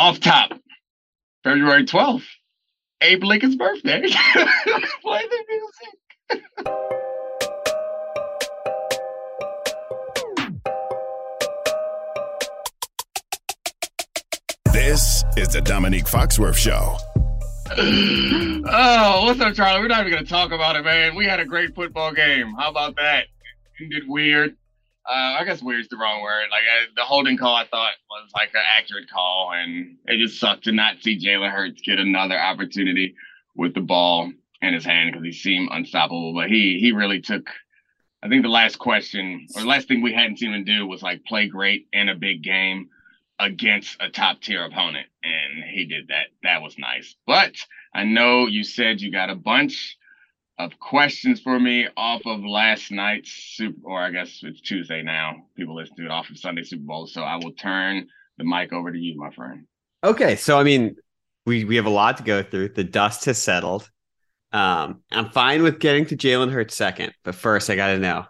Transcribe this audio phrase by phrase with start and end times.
[0.00, 0.52] Off top,
[1.44, 2.24] February 12th,
[3.02, 4.00] Abe Lincoln's birthday.
[5.02, 5.98] Play the music.
[14.72, 16.96] This is the Domonique Foxworth Show.
[17.76, 19.82] oh, what's up, Charlie?
[19.82, 21.14] We're not even going to talk about it, man.
[21.14, 22.54] We had a great football game.
[22.58, 23.26] How about that?
[23.78, 24.56] Ended weird.
[25.08, 26.48] Uh, I guess weird's the wrong word.
[26.50, 30.38] Like uh, the holding call, I thought was like an accurate call, and it just
[30.38, 33.14] sucked to not see Jalen Hurts get another opportunity
[33.54, 36.34] with the ball in his hand because he seemed unstoppable.
[36.34, 37.48] But he he really took.
[38.22, 41.24] I think the last question or last thing we hadn't seen him do was like
[41.24, 42.90] play great in a big game
[43.38, 46.26] against a top tier opponent, and he did that.
[46.42, 47.16] That was nice.
[47.26, 47.54] But
[47.94, 49.96] I know you said you got a bunch
[50.64, 55.46] of questions for me off of last night's Super, or I guess it's Tuesday now.
[55.56, 57.06] People listen to it off of Sunday Super Bowl.
[57.06, 59.66] So I will turn the mic over to you, my friend.
[60.02, 60.96] Okay, so I mean,
[61.46, 62.70] we we have a lot to go through.
[62.70, 63.90] The dust has settled.
[64.52, 68.26] Um, I'm fine with getting to Jalen Hurts second, but first I got to know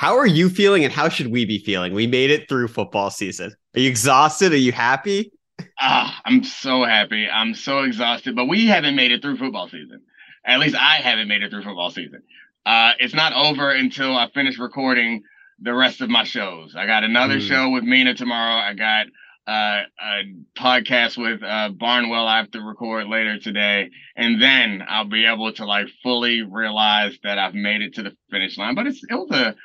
[0.00, 1.92] how are you feeling and how should we be feeling?
[1.92, 3.52] We made it through football season.
[3.76, 4.52] Are you exhausted?
[4.52, 5.30] Are you happy?
[5.78, 7.28] Ah, I'm so happy.
[7.28, 10.00] I'm so exhausted, but we haven't made it through football season.
[10.44, 12.22] At least I haven't made it through football season.
[12.64, 15.22] Uh, it's not over until I finish recording
[15.60, 16.74] the rest of my shows.
[16.76, 17.48] I got another mm.
[17.48, 18.60] show with Mina tomorrow.
[18.60, 19.06] I got
[19.46, 20.22] uh, a
[20.56, 25.52] podcast with uh, Barnwell I have to record later today, and then I'll be able
[25.54, 28.74] to like fully realize that I've made it to the finish line.
[28.74, 29.56] But it's it was a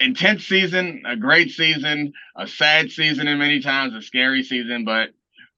[0.00, 4.84] intense season, a great season, a sad season, and many times a scary season.
[4.84, 5.10] But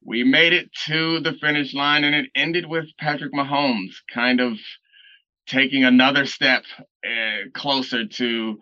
[0.07, 4.57] we made it to the finish line and it ended with Patrick Mahomes kind of
[5.47, 6.63] taking another step
[7.05, 8.59] uh, closer to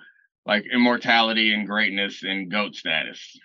[0.47, 3.39] like immortality and greatness and goat status.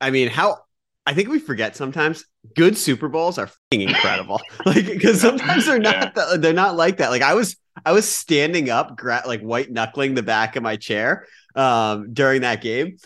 [0.00, 0.58] I mean, how
[1.06, 2.24] I think we forget sometimes
[2.56, 4.40] good Super Bowls are incredible.
[4.66, 6.36] like because sometimes they're not yeah.
[6.36, 7.10] they're not like that.
[7.10, 10.76] Like I was I was standing up, gra- like white knuckling the back of my
[10.76, 12.96] chair um, during that game,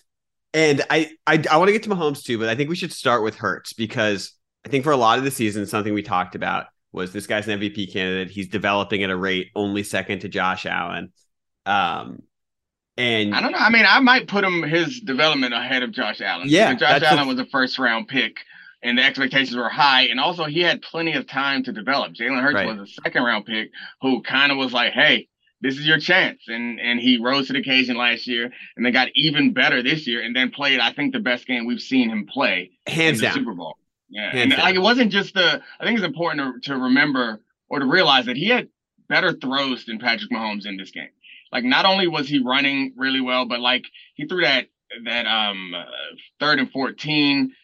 [0.55, 2.93] and I I, I want to get to Mahomes too, but I think we should
[2.93, 4.33] start with Hurts because
[4.65, 7.49] I think for a lot of the season, something we talked about was this guy's
[7.49, 8.31] an MVP candidate.
[8.31, 11.12] He's developing at a rate only second to Josh Allen.
[11.65, 12.23] Um,
[12.97, 13.59] and I don't know.
[13.59, 16.49] I mean, I might put him his development ahead of Josh Allen.
[16.49, 18.37] Yeah, Josh Allen a, was a first round pick,
[18.83, 22.12] and the expectations were high, and also he had plenty of time to develop.
[22.12, 22.67] Jalen Hurts right.
[22.67, 23.71] was a second round pick
[24.03, 25.29] who kind of was like, "Hey,
[25.62, 26.43] this is your chance.
[26.49, 30.06] And and he rose to the occasion last year and they got even better this
[30.06, 33.33] year and then played, I think, the best game we've seen him play hands down
[33.34, 33.77] Super Bowl.
[34.11, 34.31] Yeah.
[34.33, 34.61] Hands and down.
[34.61, 37.41] like it wasn't just the I think it's important to, to remember
[37.71, 38.69] or to realize that he had
[39.09, 41.09] better throws than Patrick Mahomes in this game.
[41.53, 43.84] Like not only was he running really well, but like
[44.15, 44.67] he threw that
[45.05, 45.84] that um uh,
[46.41, 47.55] third and 14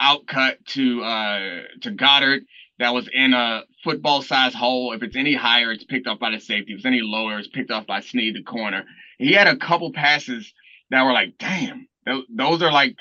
[0.00, 2.42] outcut to uh to Goedert
[2.82, 4.92] that was in a football size hole.
[4.92, 6.72] If it's any higher, it's picked up by the safety.
[6.72, 8.84] If it's any lower, it's picked up by Sneed, the corner.
[9.18, 10.52] He had a couple passes
[10.90, 11.86] that were like, damn,
[12.28, 12.96] those are like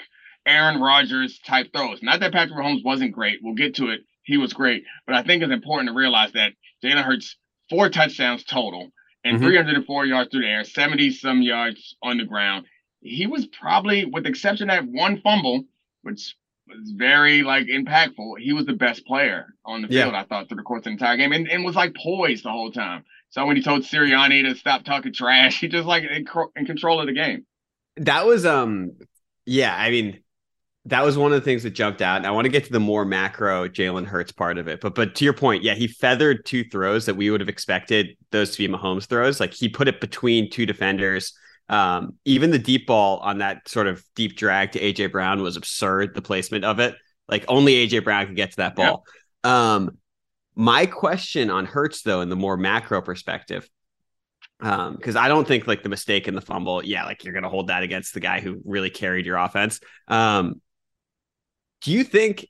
[0.46, 2.04] Aaron Rodgers type throws.
[2.04, 3.40] Not that Patrick Mahomes wasn't great.
[3.42, 4.02] We'll get to it.
[4.22, 4.84] He was great.
[5.08, 6.54] But I think it's important to realize that
[6.84, 7.36] Jalen Hurts,
[7.68, 8.92] four touchdowns total
[9.24, 9.46] and mm-hmm.
[9.46, 12.68] 304 yards through the air, 70 some yards on the ground.
[13.00, 15.64] He was probably, with the exception of one fumble,
[16.04, 16.36] which
[16.68, 18.40] was very like impactful.
[18.40, 20.22] He was the best player on the field, yeah.
[20.22, 22.52] I thought, through the course of the entire game, and, and was like poised the
[22.52, 23.04] whole time.
[23.30, 27.00] So when he told Sirianni to stop talking trash, he just like in, in control
[27.00, 27.46] of the game.
[27.98, 28.92] That was um,
[29.46, 29.76] yeah.
[29.76, 30.22] I mean,
[30.86, 32.18] that was one of the things that jumped out.
[32.18, 34.96] And I want to get to the more macro Jalen Hurts part of it, but
[34.96, 38.52] but to your point, yeah, he feathered two throws that we would have expected those
[38.52, 39.40] to be Mahomes throws.
[39.40, 41.34] Like he put it between two defenders
[41.72, 45.56] um, even the deep ball on that sort of deep drag to AJ Brown was
[45.56, 46.14] absurd.
[46.14, 46.96] The placement of it,
[47.30, 49.06] like only AJ Brown could get to that ball.
[49.46, 49.98] Um,
[50.54, 53.70] my question on Hurts though, in the more macro perspective,
[54.60, 57.50] because um, I don't think like the mistake in the fumble, yeah, like you're gonna
[57.50, 59.80] hold that against the guy who really carried your offense.
[60.10, 60.62] Um,
[61.82, 62.46] do you think?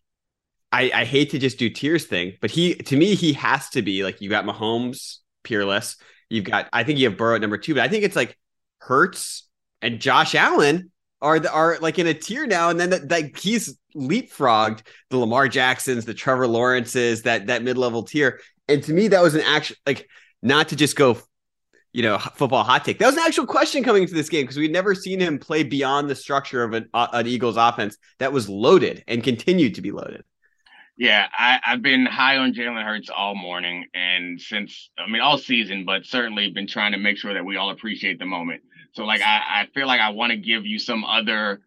[0.73, 3.81] I, I hate to just do tiers thing, but he to me he has to
[3.83, 5.97] be like you got Mahomes peerless.
[6.29, 8.37] You've got I think you have Burrow at number two, but I think it's like
[8.81, 9.47] Hurts
[9.81, 10.91] and Josh Allen
[11.21, 15.17] are the, are like in a tier now, and then that like he's leapfrogged the
[15.17, 18.39] Lamar Jacksons, the Trevor Lawrences, that that mid level tier.
[18.67, 20.07] And to me, that was an actual like
[20.41, 21.19] not to just go,
[21.93, 22.97] you know, football hot take.
[22.99, 25.63] That was an actual question coming into this game because we'd never seen him play
[25.63, 29.81] beyond the structure of an, uh, an Eagles offense that was loaded and continued to
[29.81, 30.23] be loaded.
[30.97, 35.37] Yeah, I, have been high on Jalen Hurts all morning and since I mean all
[35.37, 38.61] season, but certainly been trying to make sure that we all appreciate the moment.
[38.93, 41.61] So like I, I feel like I want to give you some other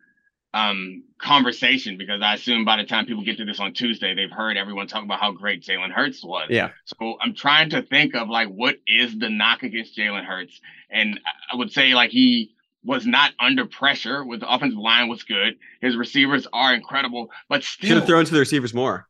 [0.54, 4.30] um, conversation because I assume by the time people get to this on Tuesday, they've
[4.30, 6.46] heard everyone talk about how great Jalen Hurts was.
[6.48, 6.70] Yeah.
[6.84, 10.60] So I'm trying to think of like what is the knock against Jalen Hurts,
[10.90, 11.20] and
[11.52, 12.52] I would say like he
[12.84, 14.24] was not under pressure.
[14.24, 15.56] With the offensive line was good.
[15.80, 19.08] His receivers are incredible, but still should have thrown to the receivers more.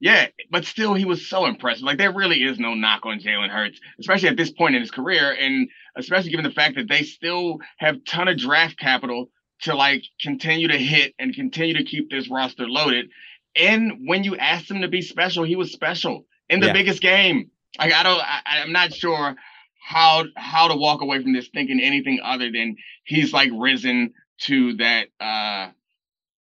[0.00, 1.82] Yeah, but still, he was so impressive.
[1.82, 4.90] Like there really is no knock on Jalen Hurts, especially at this point in his
[4.90, 9.28] career, and especially given the fact that they still have ton of draft capital
[9.62, 13.10] to like continue to hit and continue to keep this roster loaded.
[13.56, 16.72] And when you asked him to be special, he was special in the yeah.
[16.72, 17.50] biggest game.
[17.78, 19.36] Like I don't, I, I'm not sure
[19.82, 24.76] how how to walk away from this thinking anything other than he's like risen to
[24.78, 25.70] that uh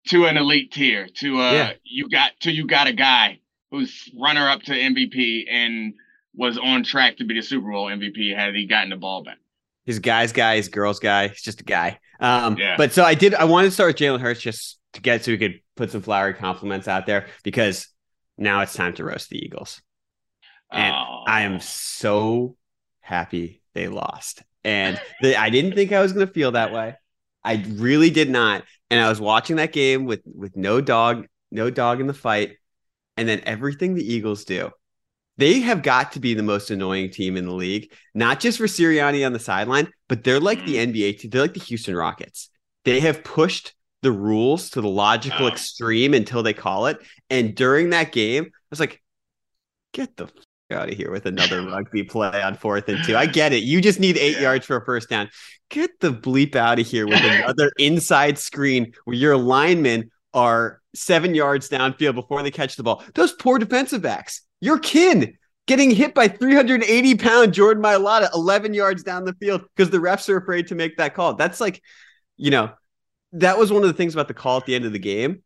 [0.08, 1.08] to an elite tier.
[1.20, 1.74] To uh, yeah.
[1.84, 3.40] you got to you got a guy
[3.72, 5.94] who's runner up to MVP and
[6.38, 9.40] was on track to be the Super Bowl MVP had he gotten the ball back.
[9.86, 11.30] He's guy's guy, he's girl's guy.
[11.30, 12.00] He's just a guy.
[12.20, 12.76] Um, yeah.
[12.78, 13.34] But so I did.
[13.34, 16.02] I wanted to start with Jalen Hurts just to get so we could put some
[16.02, 17.88] flowery compliments out there because
[18.38, 19.82] now it's time to roast the Eagles,
[20.72, 21.24] and oh.
[21.28, 22.56] I am so
[23.00, 24.44] happy they lost.
[24.64, 26.96] And the, I didn't think I was going to feel that way.
[27.44, 28.66] I really did not.
[28.90, 32.58] And I was watching that game with with no dog, no dog in the fight,
[33.16, 34.72] and then everything the Eagles do
[35.38, 38.66] they have got to be the most annoying team in the league, not just for
[38.66, 40.94] Sirianni on the sideline, but they're like the mm.
[40.94, 41.30] NBA team.
[41.30, 42.50] They're like the Houston Rockets.
[42.86, 45.50] They have pushed the rules to the logical oh.
[45.50, 47.00] extreme until they call it.
[47.30, 49.02] And during that game, I was like,
[49.94, 50.30] get the
[50.70, 53.16] out of here with another rugby play on fourth and two.
[53.16, 53.64] I get it.
[53.64, 54.44] You just need eight yeah.
[54.44, 55.30] yards for a first down.
[55.70, 61.36] Get the bleep out of here with another inside screen where your linemen are seven
[61.36, 63.04] yards downfield before they catch the ball.
[63.14, 65.38] Those poor defensive backs your kid
[65.68, 70.30] getting hit by 380 pound Jordan Mailata 11 yards down the field because the refs
[70.30, 71.34] are afraid to make that call.
[71.36, 71.82] That's like,
[72.38, 72.72] you know,
[73.34, 75.44] that was one of the things about the call at the end of the game.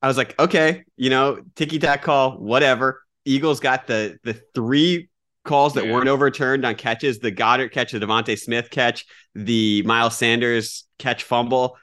[0.00, 3.02] I was like, okay, you know, ticky tack call, whatever.
[3.24, 5.10] Eagles got the the three
[5.44, 5.92] calls that yeah.
[5.92, 11.24] weren't overturned on catches: the Goedert catch, the DeVonta Smith catch, the Miles Sanders catch
[11.24, 11.76] fumble.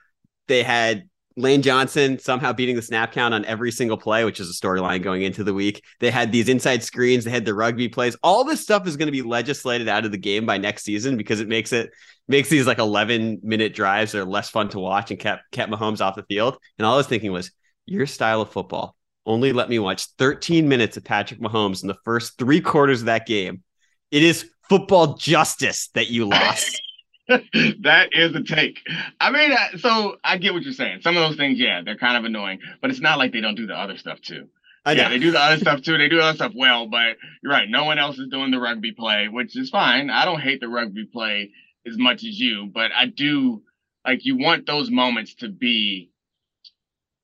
[0.47, 4.49] They had Lane Johnson somehow beating the snap count on every single play, which is
[4.49, 5.83] a storyline going into the week.
[5.99, 8.15] They had these inside screens, they had the rugby plays.
[8.23, 11.17] All this stuff is going to be legislated out of the game by next season
[11.17, 11.91] because it makes it
[12.27, 15.71] makes these like 11 minute drives that are less fun to watch and kept kept
[15.71, 16.57] Mahomes off the field.
[16.77, 17.51] And all I was thinking was,
[17.85, 18.95] your style of football
[19.25, 23.07] only let me watch 13 minutes of Patrick Mahomes in the first three quarters of
[23.07, 23.63] that game.
[24.11, 26.81] It is football justice that you lost.
[27.81, 28.81] that is a take.
[29.19, 31.01] I mean, so I get what you're saying.
[31.01, 33.55] Some of those things, yeah, they're kind of annoying, but it's not like they don't
[33.55, 34.47] do the other stuff too.
[34.85, 35.09] I yeah, know.
[35.09, 35.97] they do the other stuff too.
[35.97, 37.67] They do other stuff well, but you're right.
[37.67, 40.09] No one else is doing the rugby play, which is fine.
[40.09, 41.51] I don't hate the rugby play
[41.87, 43.63] as much as you, but I do
[44.05, 46.11] like you want those moments to be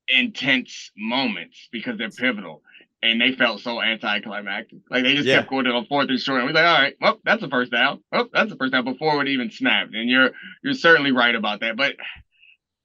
[0.07, 2.63] intense moments because they're pivotal
[3.03, 4.80] and they felt so anticlimactic.
[4.89, 5.38] Like they just yeah.
[5.38, 6.42] kept going to a fourth and short.
[6.42, 8.03] And we're like, all right, well, that's the first down.
[8.12, 9.94] Well, that's the first down before it even snapped.
[9.94, 10.31] And you're
[10.63, 11.77] you're certainly right about that.
[11.77, 11.95] But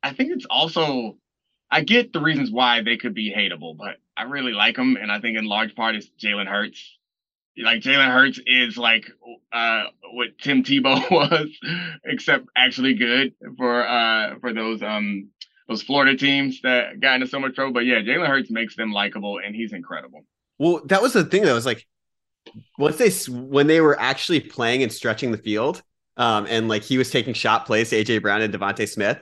[0.03, 1.19] I think it's also
[1.71, 5.11] I get the reasons why they could be hateable, but I really like them, and
[5.11, 6.99] I think in large part it's Jalen Hurts.
[7.59, 9.11] Like Jalen Hurts is like
[9.53, 11.49] uh, what Tim Tebow was,
[12.05, 15.31] except actually good for uh, for those um
[15.69, 17.73] those Florida teams that got into so much trouble.
[17.73, 20.25] But yeah, Jalen Hurts makes them likable, and he's incredible.
[20.59, 21.87] Well, that was the thing that was like
[22.79, 25.83] once they when they were actually playing and stretching the field,
[26.17, 29.21] um, and like he was taking shot plays AJ Brown and DeVonta Smith.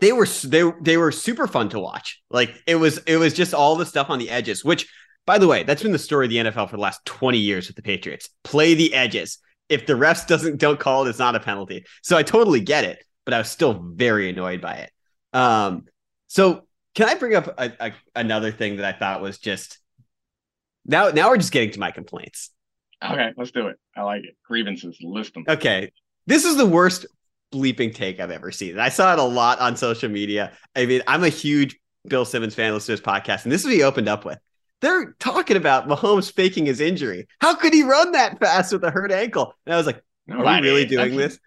[0.00, 2.22] They were they they were super fun to watch.
[2.30, 4.64] Like it was it was just all the stuff on the edges.
[4.64, 4.88] Which,
[5.26, 7.68] by the way, that's been the story of the NFL for the last twenty years
[7.68, 8.28] with the Patriots.
[8.42, 9.38] Play the edges.
[9.68, 11.84] If the refs doesn't don't call it, it's not a penalty.
[12.02, 14.90] So I totally get it, but I was still very annoyed by it.
[15.34, 15.84] Um,
[16.28, 16.62] so
[16.94, 19.78] can I bring up a, a, another thing that I thought was just
[20.86, 21.10] now?
[21.10, 22.50] Now we're just getting to my complaints.
[23.04, 23.76] Okay, let's do it.
[23.94, 24.36] I like it.
[24.46, 25.44] Grievances, list them.
[25.46, 25.92] Okay,
[26.26, 27.04] this is the worst
[27.52, 28.78] bleeping take I've ever seen.
[28.78, 30.52] I saw it a lot on social media.
[30.74, 31.76] I mean, I'm a huge
[32.08, 34.38] Bill Simmons fan, listen to his podcast, and this is what he opened up with.
[34.80, 37.26] They're talking about Mahomes faking his injury.
[37.40, 39.54] How could he run that fast with a hurt ankle?
[39.66, 41.38] And I was like, are we really doing this?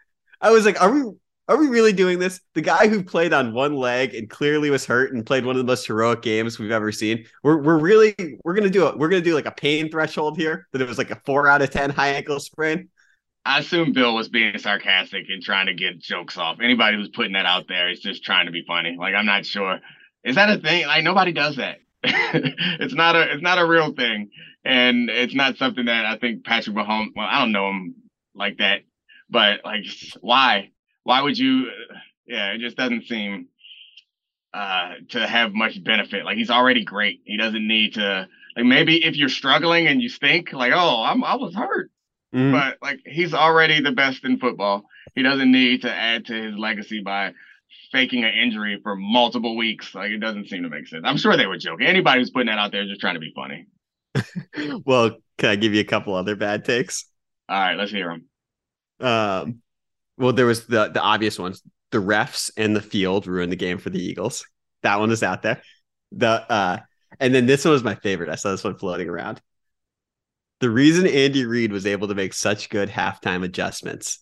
[0.41, 1.11] I was like, are we
[1.47, 2.41] are we really doing this?
[2.55, 5.59] The guy who played on one leg and clearly was hurt and played one of
[5.59, 7.25] the most heroic games we've ever seen.
[7.43, 8.97] We're we're really we're gonna do it.
[8.97, 11.61] We're gonna do like a pain threshold here that it was like a four out
[11.61, 12.89] of ten high ankle sprain.
[13.45, 16.57] I assume Bill was being sarcastic and trying to get jokes off.
[16.61, 18.97] Anybody who's putting that out there is just trying to be funny.
[18.99, 19.79] Like I'm not sure.
[20.25, 20.85] Is that a thing?
[20.85, 21.77] Like nobody does that.
[22.03, 24.29] it's not a it's not a real thing,
[24.65, 27.11] and it's not something that I think Patrick Mahomes.
[27.15, 27.95] Well, I don't know him
[28.35, 28.81] like that,
[29.29, 29.85] but like
[30.19, 30.71] why?
[31.07, 31.71] Why would you?
[32.27, 33.49] Yeah, it just doesn't seem.
[34.53, 36.25] uh, to have much benefit.
[36.25, 37.21] Like he's already great.
[37.25, 41.23] He doesn't need to like maybe if you're struggling and you stink, like, oh, I'm
[41.23, 41.91] I was hurt.
[42.35, 42.51] Mm-hmm.
[42.51, 44.83] But like he's already the best in football.
[45.15, 47.33] He doesn't need to add to his legacy by
[47.91, 49.93] faking an injury for multiple weeks.
[49.95, 51.03] Like it doesn't seem to make sense.
[51.05, 51.87] I'm sure they were joking.
[51.87, 53.67] Anybody who's putting that out there is just trying to be funny.
[54.85, 57.05] well, can I give you a couple other bad takes?
[57.49, 59.07] All right, let's hear them.
[59.07, 59.61] Um,
[60.17, 61.61] well, there was the the obvious ones.
[61.91, 64.45] The refs and the field ruined the game for the Eagles.
[64.83, 65.61] That one is out there.
[66.11, 66.79] The uh,
[67.19, 68.29] and then this one was my favorite.
[68.29, 69.41] I saw this one floating around.
[70.59, 74.19] The reason Andy Reid was able to make such good halftime adjustments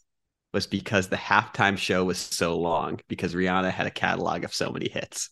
[0.53, 4.71] was because the halftime show was so long because Rihanna had a catalog of so
[4.71, 5.29] many hits.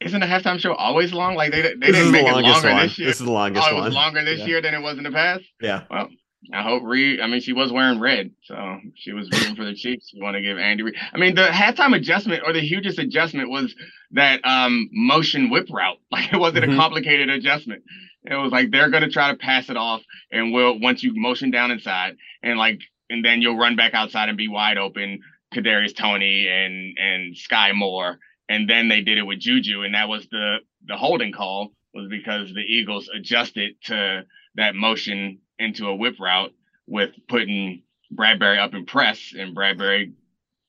[0.00, 1.34] Isn't the halftime show always long?
[1.34, 2.86] Like they, they didn't make it longer one.
[2.86, 3.08] this year.
[3.08, 3.92] This is the longest oh, it was one.
[3.94, 4.46] longer this yeah.
[4.46, 5.44] year than it was in the past.
[5.60, 5.84] Yeah.
[5.90, 6.08] Well,
[6.52, 7.20] I hope Reid.
[7.20, 10.12] I mean, she was wearing red, so she was rooting for the Chiefs.
[10.12, 10.94] You want to give Andy Reid?
[11.12, 13.74] I mean, the halftime adjustment or the hugest adjustment was
[14.12, 15.98] that um, motion whip route.
[16.10, 16.74] Like it wasn't mm-hmm.
[16.74, 17.82] a complicated adjustment.
[18.24, 21.50] It was like they're gonna try to pass it off, and we'll once you motion
[21.50, 22.80] down inside, and like,
[23.10, 25.20] and then you'll run back outside and be wide open.
[25.54, 28.18] Kadarius Toney and and Sky Moore,
[28.48, 32.08] and then they did it with Juju, and that was the the holding call was
[32.10, 34.24] because the Eagles adjusted to
[34.56, 36.52] that motion into a whip route
[36.86, 37.82] with putting
[38.14, 40.12] Bradberry up in press, and Bradberry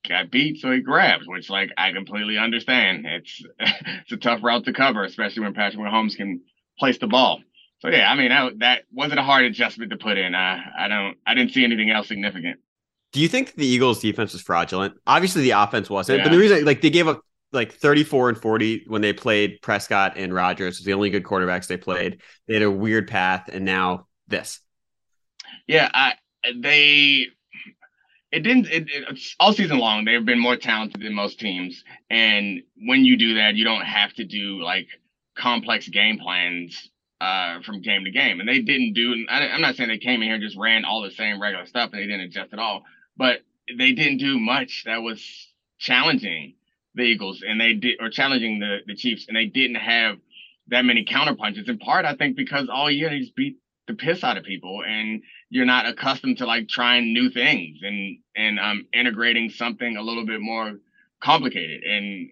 [0.08, 3.06] got beat, so he grabs, which like I completely understand.
[3.06, 6.42] It's it's a tough route to cover, especially when Patrick Mahomes can
[6.78, 7.42] place the ball.
[7.80, 10.36] So yeah, I mean that, that wasn't a hard adjustment to put in.
[10.36, 12.60] Uh, I don't, I didn't see anything else significant.
[13.12, 14.96] Do you think the Eagles' defense was fraudulent?
[15.08, 16.26] Obviously, the offense wasn't, yeah.
[16.26, 20.14] but the reason like they gave up like 34 and 40 when they played Prescott
[20.18, 22.22] and Rodgers was the only good quarterbacks they played.
[22.48, 24.60] They had a weird path, and now this.
[25.70, 26.16] Yeah, I
[26.56, 27.28] they
[28.32, 31.84] it didn't it, it, all season long they've been more talented than most teams.
[32.12, 34.88] And when you do that you don't have to do like
[35.38, 38.40] complex game plans uh, from game to game.
[38.42, 40.86] And they didn't do I, i'm not saying they came in here and just ran
[40.86, 42.84] all the same regular stuff and they didn't adjust at all
[43.18, 43.40] but
[43.78, 45.24] they didn't do much that was
[45.80, 46.56] challenging
[46.96, 47.44] the eagles.
[47.48, 49.28] And they did or challenging the the chiefs.
[49.30, 50.18] And they didn't have
[50.70, 51.70] that many counter punches.
[51.70, 53.58] In part i think because all year they just beat
[53.88, 54.84] the piss out of people.
[54.88, 60.02] And you're not accustomed to like trying new things and and um integrating something a
[60.02, 60.74] little bit more
[61.22, 62.30] complicated and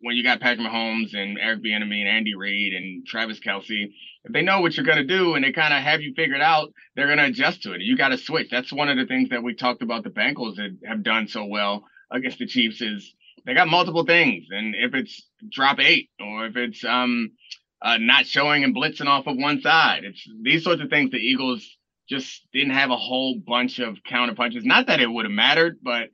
[0.00, 3.90] when you got Patrick Mahomes and Eric Bieniemy and Andy Reid and Travis Kelce,
[4.24, 6.72] if they know what you're gonna do and they kind of have you figured out,
[6.94, 7.80] they're gonna adjust to it.
[7.80, 8.50] You got to switch.
[8.50, 11.46] That's one of the things that we talked about the Bengals that have done so
[11.46, 13.14] well against the Chiefs is
[13.46, 17.32] they got multiple things, and if it's drop eight or if it's um
[17.82, 21.18] uh, not showing and blitzing off of one side, it's these sorts of things the
[21.18, 21.76] Eagles
[22.08, 24.64] just didn't have a whole bunch of counter punches.
[24.64, 26.10] Not that it would have mattered, but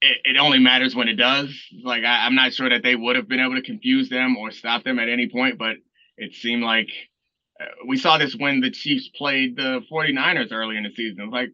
[0.00, 1.54] it, it, only matters when it does.
[1.82, 4.50] Like I, am not sure that they would have been able to confuse them or
[4.50, 5.76] stop them at any point, but
[6.16, 6.88] it seemed like
[7.60, 11.30] uh, we saw this when the Chiefs played the 49ers early in the season.
[11.30, 11.50] Like,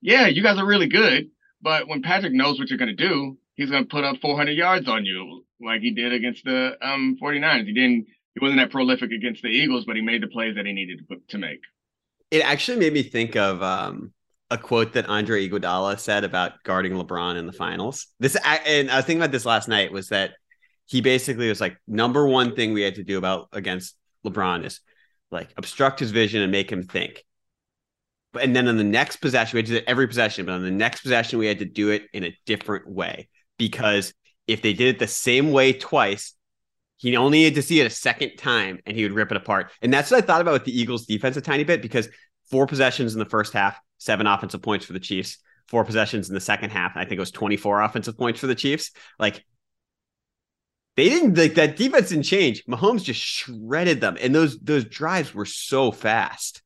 [0.00, 1.30] yeah, you guys are really good,
[1.62, 4.52] but when Patrick knows what you're going to do, he's going to put up 400
[4.52, 7.66] yards on you like he did against the um, 49ers.
[7.66, 8.06] He didn't.
[8.34, 10.98] He wasn't that prolific against the Eagles, but he made the plays that he needed
[10.98, 11.60] to, put, to make.
[12.30, 14.12] It actually made me think of um,
[14.50, 18.06] a quote that Andre Iguodala said about guarding LeBron in the finals.
[18.18, 20.32] This and I was thinking about this last night was that
[20.86, 23.96] he basically was like number one thing we had to do about against
[24.26, 24.80] LeBron is
[25.30, 27.24] like obstruct his vision and make him think.
[28.40, 30.62] And then on the next possession, we had to do it every possession, but on
[30.62, 34.12] the next possession, we had to do it in a different way because
[34.46, 36.34] if they did it the same way twice,
[37.00, 39.70] he only needed to see it a second time and he would rip it apart.
[39.80, 42.10] And that's what I thought about with the Eagles defense a tiny bit because
[42.50, 46.34] four possessions in the first half, seven offensive points for the Chiefs, four possessions in
[46.34, 46.92] the second half.
[46.96, 48.90] I think it was 24 offensive points for the Chiefs.
[49.18, 49.42] Like
[50.96, 52.66] they didn't like that defense didn't change.
[52.66, 54.18] Mahomes just shredded them.
[54.20, 56.60] And those those drives were so fast.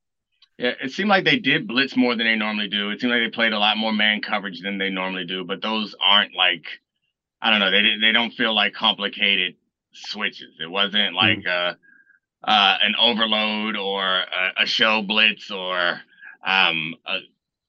[0.59, 2.91] Yeah, it seemed like they did blitz more than they normally do.
[2.91, 5.63] It seemed like they played a lot more man coverage than they normally do, but
[5.63, 6.65] those aren't like
[7.41, 9.55] I don't know, they they don't feel like complicated
[9.95, 10.57] switches.
[10.61, 11.73] It wasn't like mm.
[11.73, 11.75] uh,
[12.47, 16.01] uh, an overload or a, a show blitz or
[16.47, 17.19] um, a,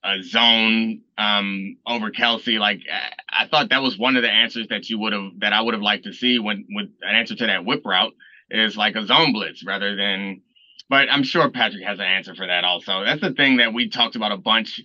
[0.04, 2.60] a, zone um, over Kelce.
[2.60, 5.54] Like I, I thought that was one of the answers that you would have that
[5.54, 8.14] I would have liked to see when with an answer to that whip route
[8.50, 10.42] is like a zone blitz rather than.
[10.88, 13.04] But I'm sure Patrick has an answer for that also.
[13.04, 14.82] That's the thing that we talked about a bunch.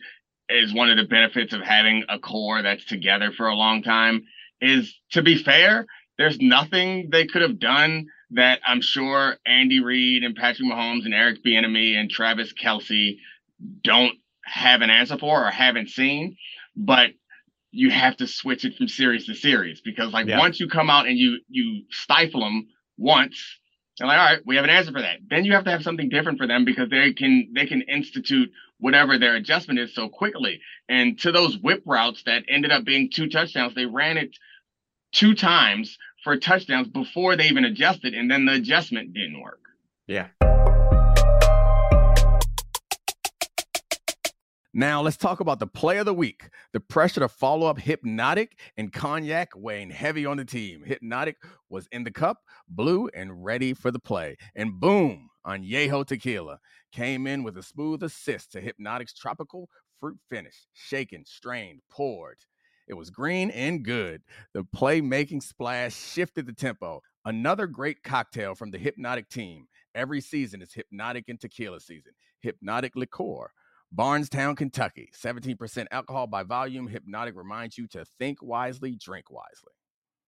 [0.49, 4.25] Is one of the benefits of having a core that's together for a long time.
[4.61, 5.87] Is to be fair,
[6.21, 11.15] there's nothing they could have done that I'm sure Andy Reid and Patrick Mahomes and
[11.15, 13.17] Eric Bieniemy and Travis Kelce
[13.83, 14.12] don't
[14.45, 16.37] have an answer for or haven't seen.
[16.77, 17.12] But
[17.71, 20.39] you have to switch it from series to series because like yeah.
[20.39, 23.43] once you come out and you you stifle them once,
[23.97, 25.21] they're like, all right, we have an answer for that.
[25.27, 28.50] Then you have to have something different for them because they can they can institute
[28.79, 30.61] whatever their adjustment is so quickly.
[30.87, 34.37] And to those whip routes that ended up being two touchdowns, they ran it
[35.12, 39.61] two times for touchdowns before they even adjusted, and then the adjustment didn't work.
[40.07, 40.29] Yeah.
[44.73, 46.49] Now let's talk about the play of the week.
[46.73, 50.85] The pressure to follow up Hypnotic and Cognac weighing heavy on the team.
[50.85, 54.37] Hypnotic was in the cup, blue, and ready for the play.
[54.55, 56.61] And boom, Añejo Tequila
[56.93, 60.67] came in with a smooth assist to Hypnotic's tropical fruit finish.
[60.73, 62.39] Shaken, strained, poured.
[62.91, 64.23] It was green and good.
[64.53, 67.03] The playmaking splash shifted the tempo.
[67.25, 69.69] Another great cocktail from the Hypnotic team.
[69.95, 72.13] Every season is Hypnotic and Tequila season.
[72.41, 73.53] Hypnotic Liqueur
[73.93, 75.11] Bardstown, Kentucky.
[75.17, 76.89] 17% alcohol by volume.
[76.89, 79.73] Hypnotic reminds you to think wisely, drink wisely.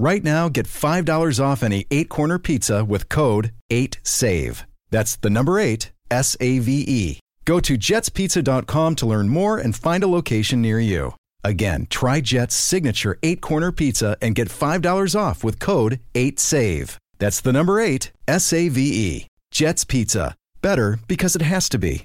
[0.00, 4.64] Right now, get $5 off any eight corner pizza with code 8SAVE.
[4.88, 7.20] That's the number eight, S A V E.
[7.44, 11.16] Go to jetspizza.com to learn more and find a location near you.
[11.44, 16.96] Again, try Jet's signature eight corner pizza and get $5 off with code 8SAVE.
[17.18, 19.26] That's the number eight, S A V E.
[19.50, 20.34] Jet's Pizza.
[20.62, 22.04] Better because it has to be.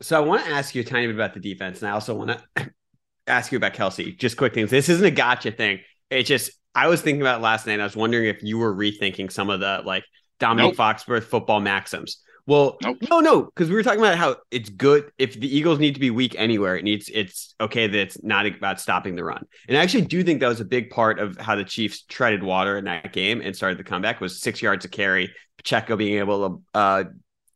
[0.00, 2.14] So I want to ask you a tiny bit about the defense, and I also
[2.14, 2.70] want to
[3.26, 4.18] ask you about Kelce.
[4.18, 4.70] Just quick things.
[4.70, 5.80] This isn't a gotcha thing.
[6.08, 7.80] It just I was thinking about last night.
[7.80, 10.04] I was wondering if you were rethinking some of the like
[10.38, 10.76] Domonique nope.
[10.76, 12.18] Foxworth football maxims.
[12.46, 12.98] Well, nope.
[13.10, 16.00] no, no, because we were talking about how it's good if the Eagles need to
[16.00, 16.76] be weak anywhere.
[16.76, 19.44] It needs it's okay that it's not about stopping the run.
[19.66, 22.42] And I actually do think that was a big part of how the Chiefs treaded
[22.42, 25.32] water in that game and started the comeback was six yards of carry.
[25.56, 27.04] Pacheco being able to, uh,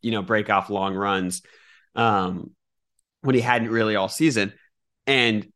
[0.00, 1.42] you know, break off long runs
[1.94, 2.50] um,
[3.20, 4.54] when he hadn't really all season.
[5.06, 5.52] And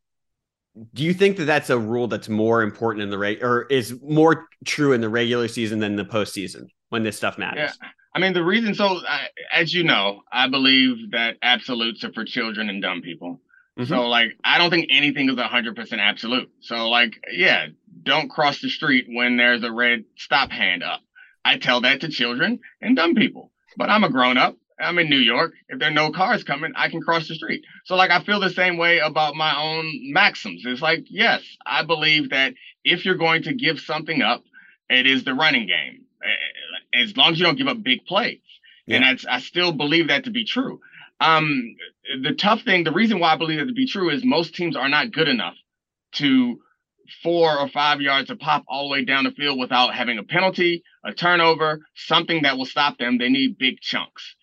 [0.93, 4.01] do you think that that's a rule that's more important in the reg or is
[4.03, 7.77] more true in the regular season than the postseason when this stuff matters?
[7.81, 7.89] Yeah.
[8.15, 12.25] I mean, the reason so, I, as you know, I believe that absolutes are for
[12.25, 13.41] children and dumb people.
[13.79, 13.89] Mm-hmm.
[13.89, 16.49] So, like, I don't think anything is 100% absolute.
[16.61, 17.67] So, like, yeah,
[18.05, 21.01] don't cross the street when there's a red stop hand up.
[21.45, 24.57] I tell that to children and dumb people, but I'm a grown up.
[24.79, 25.55] I'm in New York.
[25.69, 27.65] If there are no cars coming, I can cross the street.
[27.85, 30.63] So, like, I feel the same way about my own maxims.
[30.65, 34.43] It's like, yes, I believe that if you're going to give something up,
[34.91, 36.05] it is the running game.
[36.23, 38.41] Eh, as long as you don't give up big plays,
[38.87, 38.97] yeah.
[38.97, 40.81] and that's I still believe that to be true.
[41.21, 41.77] Um,
[42.23, 44.77] the tough thing, the reason why I believe that to be true is most teams
[44.77, 45.55] are not good enough
[46.13, 46.61] to
[47.23, 50.23] four or five yards to pop all the way down the field without having a
[50.23, 53.19] penalty, a turnover, something that will stop them.
[53.19, 54.35] They need big chunks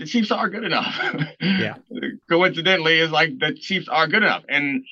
[0.00, 0.98] the Chiefs are good enough.
[1.40, 1.76] yeah.
[2.28, 4.42] Coincidentally, it's like the Chiefs are good enough.
[4.48, 4.84] And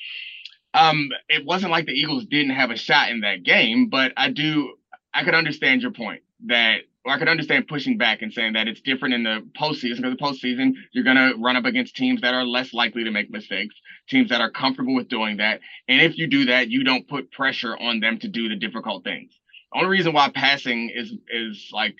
[0.75, 4.29] um, it wasn't like the Eagles didn't have a shot in that game, but I
[4.29, 4.75] do
[5.13, 8.67] I could understand your point that or I could understand pushing back and saying that
[8.67, 12.35] it's different in the postseason because the postseason you're gonna run up against teams that
[12.35, 13.75] are less likely to make mistakes,
[14.07, 17.31] teams that are comfortable with doing that, and if you do that, you don't put
[17.31, 19.31] pressure on them to do the difficult things.
[19.73, 21.95] The only reason why passing is is like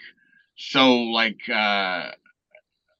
[0.56, 2.12] so like uh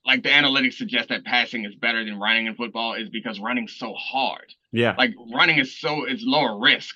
[0.06, 3.76] like the analytics suggest that passing is better than running in football is because running's
[3.76, 4.54] so hard.
[4.72, 4.96] Yeah.
[4.98, 6.96] Like running is so it's lower risk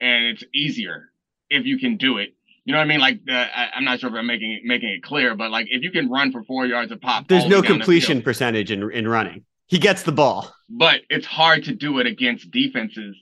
[0.00, 1.10] and it's easier
[1.50, 2.34] if you can do it.
[2.64, 3.00] You know what I mean?
[3.00, 5.66] Like the, I, am not sure if I'm making it, making it clear, but like
[5.70, 8.90] if you can run for four yards a pop, there's no completion the percentage in
[8.90, 9.44] in running.
[9.66, 13.16] He gets the ball, but it's hard to do it against defenses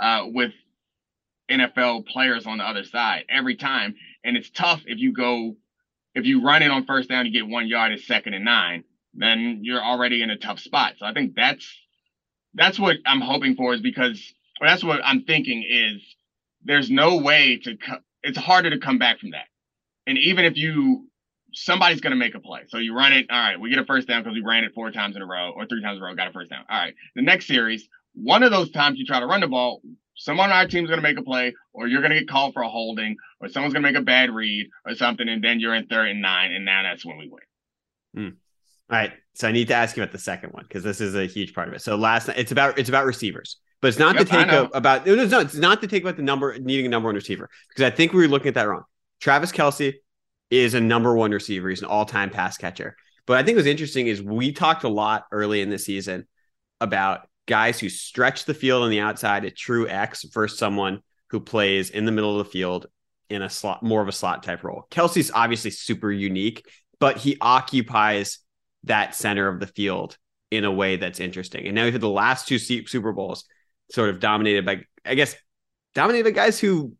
[0.00, 0.52] uh, with
[1.48, 5.56] NFL players on the other side every time, and it's tough if you go
[6.14, 8.84] if you run it on first down, you get one yard, it's second and nine,
[9.14, 10.94] then you're already in a tough spot.
[10.98, 11.66] So I think that's
[12.54, 16.02] that's what I'm hoping for is because or that's what I'm thinking is
[16.64, 19.46] there's no way to co- it's harder to come back from that.
[20.06, 21.08] And even if you
[21.54, 22.62] somebody's going to make a play.
[22.68, 24.74] So you run it, all right, we get a first down because we ran it
[24.74, 26.64] four times in a row or three times in a row, got a first down.
[26.68, 26.94] All right.
[27.16, 29.80] The next series, one of those times you try to run the ball,
[30.18, 32.28] someone on our team is going to make a play, or you're going to get
[32.28, 35.42] called for a holding, or someone's going to make a bad read or something, and
[35.42, 37.40] then you're in third and nine, and now that's when we win.
[38.16, 38.36] Mm.
[38.90, 39.12] All right.
[39.34, 41.54] So I need to ask you about the second one because this is a huge
[41.54, 41.80] part of it.
[41.80, 44.64] So last night, it's about it's about receivers, but it's not yep, to take a,
[44.74, 47.48] about no, no, it's not to take about the number needing a number one receiver
[47.68, 48.84] because I think we were looking at that wrong.
[49.20, 49.94] Travis Kelce
[50.50, 51.68] is a number one receiver.
[51.68, 52.96] He's an all time pass catcher.
[53.26, 56.26] But I think what's interesting is we talked a lot early in the season
[56.80, 61.40] about guys who stretch the field on the outside at true X versus someone who
[61.40, 62.86] plays in the middle of the field
[63.28, 64.86] in a slot, more of a slot type role.
[64.90, 66.64] Kelsey's obviously super unique,
[67.00, 68.38] but he occupies
[68.84, 70.16] that center of the field
[70.50, 71.66] in a way that's interesting.
[71.66, 73.44] And now we've had the last two Super Bowls
[73.90, 75.34] sort of dominated by, I guess,
[75.94, 76.94] dominated by guys who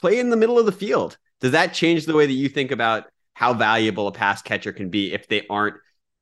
[0.00, 1.16] play in the middle of the field.
[1.40, 4.90] Does that change the way that you think about how valuable a pass catcher can
[4.90, 5.76] be if they aren't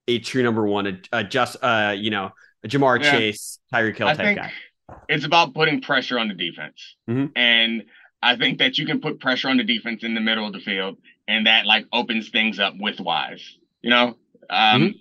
[0.09, 2.31] a true number one, a, a just, uh, you know,
[2.65, 3.11] a Ja'Marr yeah.
[3.11, 4.53] Chase, Tyreek Hill type guy.
[5.09, 6.97] It's about putting pressure on the defense.
[7.09, 7.27] Mm-hmm.
[7.37, 7.85] And
[8.23, 10.61] I think that you can put pressure on the defense in the middle of the
[10.61, 13.57] field and that like opens things up with wise.
[13.83, 14.17] You know?
[14.49, 14.99] Um, mm-hmm.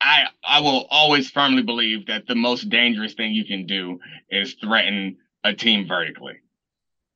[0.00, 3.98] I I will always firmly believe that the most dangerous thing you can do
[4.30, 6.36] is threaten a team vertically.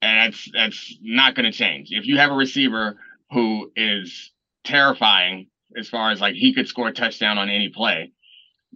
[0.01, 1.89] And that's that's not going to change.
[1.91, 2.97] If you have a receiver
[3.31, 4.33] who is
[4.65, 8.13] terrifying as far as like he could score a touchdown on any play,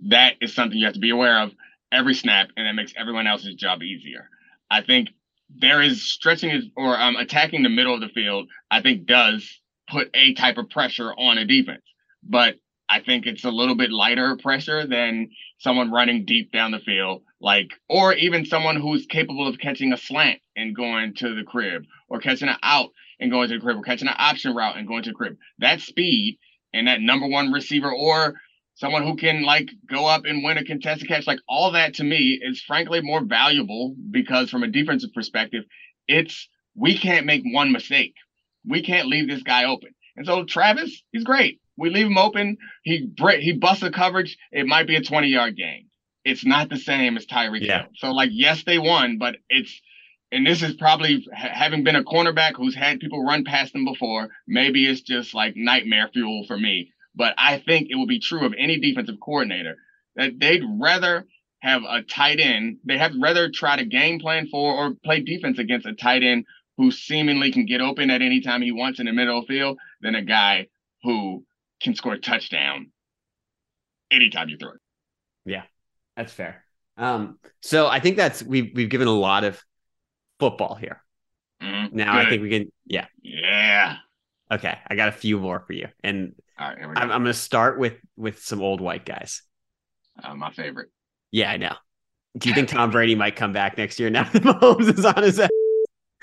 [0.08, 1.52] that is something you have to be aware of
[1.92, 4.28] every snap, and that makes everyone else's job easier.
[4.70, 5.08] I think
[5.48, 8.48] there is stretching or um, attacking the middle of the field.
[8.70, 11.84] I think does put a type of pressure on a defense,
[12.22, 12.56] but
[12.88, 17.22] I think it's a little bit lighter pressure than someone running deep down the field,
[17.40, 21.84] like, or even someone who's capable of catching a slant and going to the crib,
[22.08, 24.86] or catching an out and going to the crib, or catching an option route and
[24.86, 25.36] going to the crib.
[25.58, 26.38] That speed
[26.72, 28.34] and that number one receiver, or
[28.76, 32.04] someone who can like go up and win a contested catch, like all that to
[32.04, 35.64] me is frankly more valuable because from a defensive perspective,
[36.06, 38.14] it's we can't make one mistake.
[38.66, 39.90] We can't leave this guy open.
[40.16, 41.60] And so Travis, he's great.
[41.78, 42.58] We leave him open.
[42.84, 43.08] He
[43.38, 44.36] he busts a coverage.
[44.52, 45.86] It might be a 20 yard game.
[46.24, 47.82] It's not the same as Tyreek yeah.
[47.82, 47.90] Hill.
[47.96, 49.80] So like, yes, they won, but it's
[50.32, 54.28] and this is probably having been a cornerback who's had people run past him before.
[54.46, 58.44] Maybe it's just like nightmare fuel for me but I think it will be true
[58.44, 59.76] of any defensive coordinator
[60.14, 61.26] that they'd rather
[61.60, 62.78] have a tight end.
[62.84, 66.44] They have rather try to game plan for or play defense against a tight end
[66.76, 69.54] who seemingly can get open at any time he wants in the middle of the
[69.54, 70.68] field than a guy
[71.02, 71.44] who
[71.80, 72.90] can score a touchdown
[74.10, 74.80] anytime you throw it.
[75.44, 75.62] Yeah,
[76.16, 76.64] that's fair.
[76.98, 79.62] Um, so I think that's we've we've given a lot of
[80.38, 81.02] football here.
[81.62, 81.96] Mm-hmm.
[81.96, 82.26] Now Good.
[82.26, 83.06] I think we can yeah.
[83.22, 83.96] Yeah.
[84.50, 85.88] Okay, I got a few more for you.
[86.04, 89.42] And all right, I'm, I'm going to start with with some old white guys.
[90.22, 90.88] Uh, my favorite.
[91.30, 91.74] Yeah, I know.
[92.38, 95.22] Do you think Tom Brady might come back next year now that Mahomes is on
[95.22, 95.50] his head?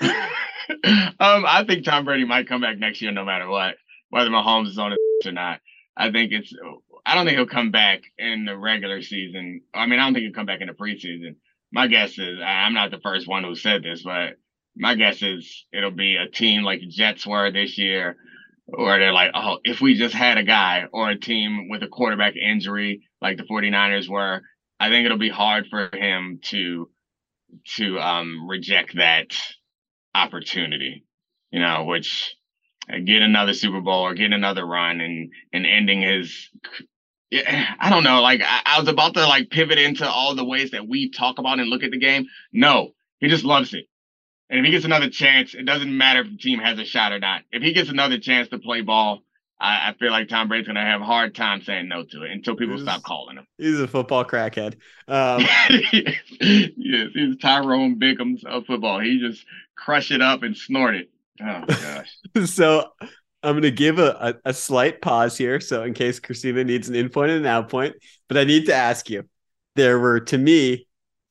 [0.00, 3.76] um, I think Tom Brady might come back next year no matter what,
[4.10, 5.60] whether Mahomes is on his or not.
[5.96, 6.52] I think it's.
[7.06, 9.60] I don't think he'll come back in the regular season.
[9.74, 11.36] I mean, I don't think he'll come back in the preseason.
[11.72, 14.36] My guess is I'm not the first one who said this, but
[14.76, 18.16] my guess is it'll be a team like Jets were this year
[18.66, 21.88] or they're like, oh, if we just had a guy or a team with a
[21.88, 24.42] quarterback injury like the 49ers were,
[24.80, 26.88] I think it'll be hard for him to
[27.76, 29.36] to um, reject that
[30.14, 31.04] opportunity,
[31.52, 32.34] you know, which
[32.92, 36.50] uh, get another Super Bowl or get another run and and ending his
[37.32, 40.70] I don't know, like I, I was about to like pivot into all the ways
[40.72, 42.26] that we talk about and look at the game.
[42.52, 43.86] No, he just loves it.
[44.50, 47.12] And if he gets another chance, it doesn't matter if the team has a shot
[47.12, 47.42] or not.
[47.50, 49.22] If he gets another chance to play ball,
[49.58, 52.22] I, I feel like Tom Brady's going to have a hard time saying no to
[52.24, 53.46] it until people he's, stop calling him.
[53.56, 54.74] He's a football crackhead.
[55.08, 59.00] Um, yes, he's Tyrone Biggums of football.
[59.00, 59.44] He just
[59.76, 61.10] crush it up and snort it.
[61.40, 62.16] Oh gosh.
[62.46, 62.90] so
[63.42, 65.60] I'm going to give a, a, a, slight pause here.
[65.60, 67.94] So in case Christina needs an in point and an out point,
[68.28, 69.24] but I need to ask you.
[69.76, 70.86] There were to me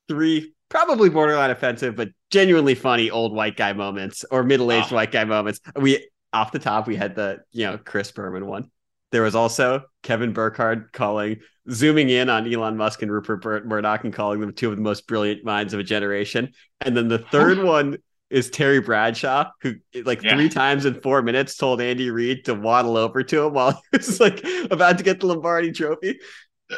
[0.09, 5.11] three probably borderline offensive, but genuinely funny old white guy moments or middle aged white
[5.11, 5.59] guy moments.
[5.75, 8.71] We off the top, we had the you know Chris Berman one.
[9.11, 14.11] There was also Kevin Burkhardt calling, zooming in on Elon Musk and Rupert Murdoch and
[14.11, 16.51] calling them two of the most brilliant minds of a generation.
[16.81, 17.97] And then the third one
[18.31, 20.33] is Terry Bradshaw, who like yeah.
[20.33, 23.97] three times in four minutes told Andy Reid to waddle over to him while he
[23.97, 26.19] was like about to get the Lombardi trophy.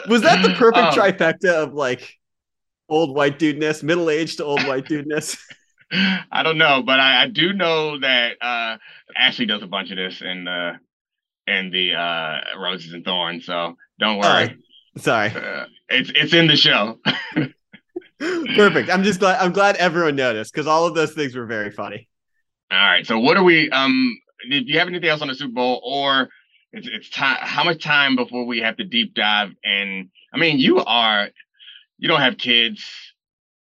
[0.09, 1.01] Was that the perfect oh.
[1.01, 2.13] trifecta of like
[2.89, 5.37] old white dudeness, middle aged to old white dudeness?
[6.31, 8.77] I don't know, but I, I, do know that uh,
[9.15, 10.73] Ashley does a bunch of this in the
[11.47, 13.45] in the uh, Roses and Thorns.
[13.45, 14.57] So don't worry.
[14.97, 16.99] Sorry, uh, it's it's in the show.
[18.19, 18.89] Perfect.
[18.89, 22.09] I'm just glad I'm glad everyone noticed because all of those things were very funny.
[22.71, 23.05] All right.
[23.05, 23.69] So what are we?
[23.69, 24.17] Um,
[24.49, 26.29] do you have anything else on the Super Bowl, or
[26.71, 27.37] it's it's time?
[27.41, 29.51] How much time before we have to deep dive?
[29.63, 31.29] And I mean, you are
[31.97, 32.85] you don't have kids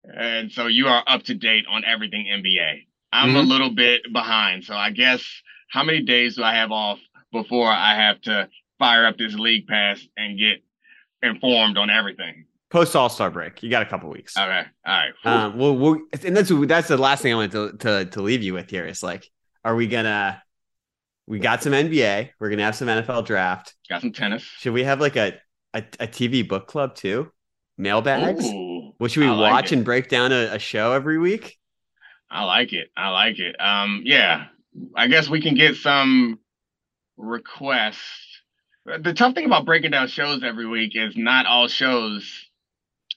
[0.04, 2.86] and so you are up to date on everything NBA.
[3.12, 3.36] I'm mm-hmm.
[3.36, 5.22] a little bit behind, so I guess
[5.70, 6.98] how many days do I have off
[7.32, 10.62] before I have to fire up this league pass and get
[11.22, 12.46] informed on everything?
[12.70, 14.36] Post All Star break, you got a couple weeks.
[14.36, 15.12] Okay, all right.
[15.24, 18.44] Um, well, we'll, and that's that's the last thing I wanted to, to to leave
[18.44, 19.28] you with here is like,
[19.64, 20.40] are we gonna?
[21.26, 22.30] We got some NBA.
[22.38, 23.74] We're gonna have some NFL draft.
[23.88, 24.42] Got some tennis.
[24.42, 25.34] Should we have like a
[25.74, 27.32] a, a TV book club too?
[27.80, 28.46] Mailbags.
[28.46, 28.92] Ooh.
[28.98, 29.76] What should we like watch it.
[29.76, 31.58] and break down a, a, show every week?
[32.30, 32.90] I like it.
[32.96, 33.56] I like it.
[33.58, 34.46] Um, yeah,
[34.94, 36.38] I guess we can get some
[37.16, 38.42] requests.
[38.84, 42.46] The tough thing about breaking down shows every week is not all shows.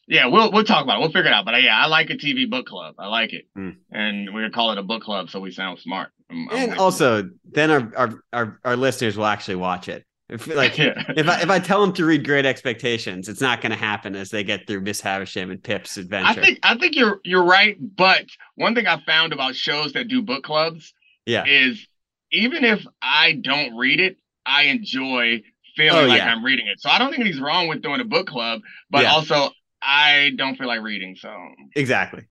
[0.08, 1.00] Yeah, we'll we'll talk about it.
[1.00, 1.46] We'll figure it out.
[1.46, 2.96] But uh, yeah, I like a TV book club.
[2.98, 3.76] I like it, mm.
[3.92, 6.10] and we're call it a book club so we sound smart.
[6.30, 10.06] I'm, I'm and also, then our, our our our listeners will actually watch it.
[10.34, 10.94] If, like yeah.
[11.16, 14.16] if I if I tell them to read Great Expectations, it's not going to happen
[14.16, 16.40] as they get through Miss Havisham and Pip's adventure.
[16.40, 20.08] I think I think you're you're right, but one thing I found about shows that
[20.08, 20.92] do book clubs,
[21.28, 21.88] yeah, is
[22.32, 25.44] even if I don't read it, I enjoy
[25.76, 26.34] feeling oh, like yeah.
[26.34, 26.82] I'm reading it.
[26.82, 29.12] So I don't think anything's wrong with doing a book club, but yeah.
[29.12, 29.52] also
[29.84, 31.16] I don't feel like reading.
[31.16, 31.32] So
[31.76, 32.24] exactly.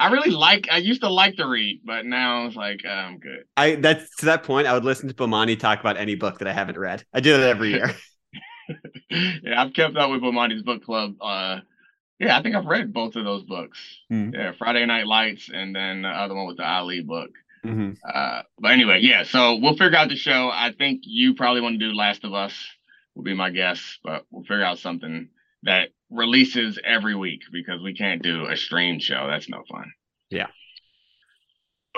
[0.00, 0.68] I really like.
[0.70, 3.44] I used to like to read, but now it's like uh, I'm good.
[3.56, 4.66] I that's to that point.
[4.66, 7.04] I would listen to Bomani talk about any book that I haven't read.
[7.12, 7.94] I do that every year.
[9.10, 11.14] yeah, I've kept up with Bomani's book club.
[11.20, 11.60] Uh,
[12.18, 13.78] yeah, I think I've read both of those books.
[14.10, 14.34] Mm-hmm.
[14.34, 17.30] Yeah, Friday Night Lights, and then the other one with the Ali book.
[17.64, 17.92] Mm-hmm.
[18.06, 19.22] Uh, but anyway, yeah.
[19.22, 20.50] So we'll figure out the show.
[20.52, 22.54] I think you probably want to do Last of Us.
[23.14, 25.28] Will be my guess, but we'll figure out something
[25.64, 29.26] that releases every week because we can't do a stream show.
[29.28, 29.92] That's no fun.
[30.30, 30.46] Yeah.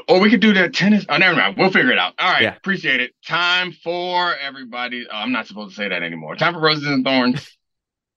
[0.09, 1.07] Or we could do the tennis.
[1.09, 1.57] Oh, never mind.
[1.57, 2.15] We'll figure it out.
[2.19, 2.43] All right.
[2.43, 2.57] Yeah.
[2.57, 3.13] Appreciate it.
[3.27, 5.07] Time for everybody.
[5.11, 6.37] Oh, I'm not supposed to say that anymore.
[6.37, 7.57] Time for roses and thorns.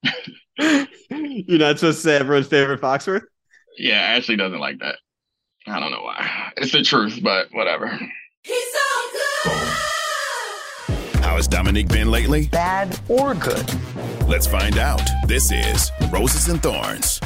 [0.58, 3.22] You're not supposed to say everyone's favorite Foxworth?
[3.78, 4.96] Yeah, Ashley doesn't like that.
[5.66, 6.52] I don't know why.
[6.56, 7.98] It's the truth, but whatever.
[8.42, 9.10] He's so
[9.44, 9.89] good.
[11.40, 12.48] How has Domonique been lately?
[12.48, 13.66] Bad or good?
[14.28, 15.00] Let's find out.
[15.26, 17.18] This is Roses and Thorns.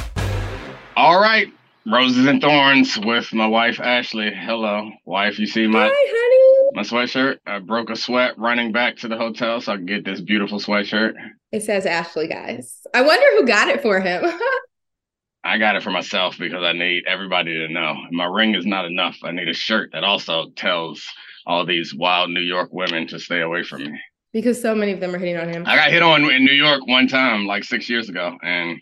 [0.95, 1.47] All right.
[1.85, 4.31] Roses and Thorns with my wife Ashley.
[4.33, 5.37] Hello, wife.
[5.37, 6.71] You see my Hi, honey.
[6.75, 7.39] my sweatshirt?
[7.45, 10.61] I broke a sweat running back to the hotel so I could get this beautiful
[10.61, 11.15] sweatshirt.
[11.51, 12.87] It says Ashley, guys.
[12.93, 14.23] I wonder who got it for him.
[15.43, 17.95] I got it for myself because I need everybody to know.
[18.11, 19.17] My ring is not enough.
[19.23, 21.05] I need a shirt that also tells
[21.45, 23.99] all these wild New York women to stay away from me.
[24.33, 25.63] Because so many of them are hitting on him.
[25.65, 28.79] I got hit on in New York one time, like six years ago, and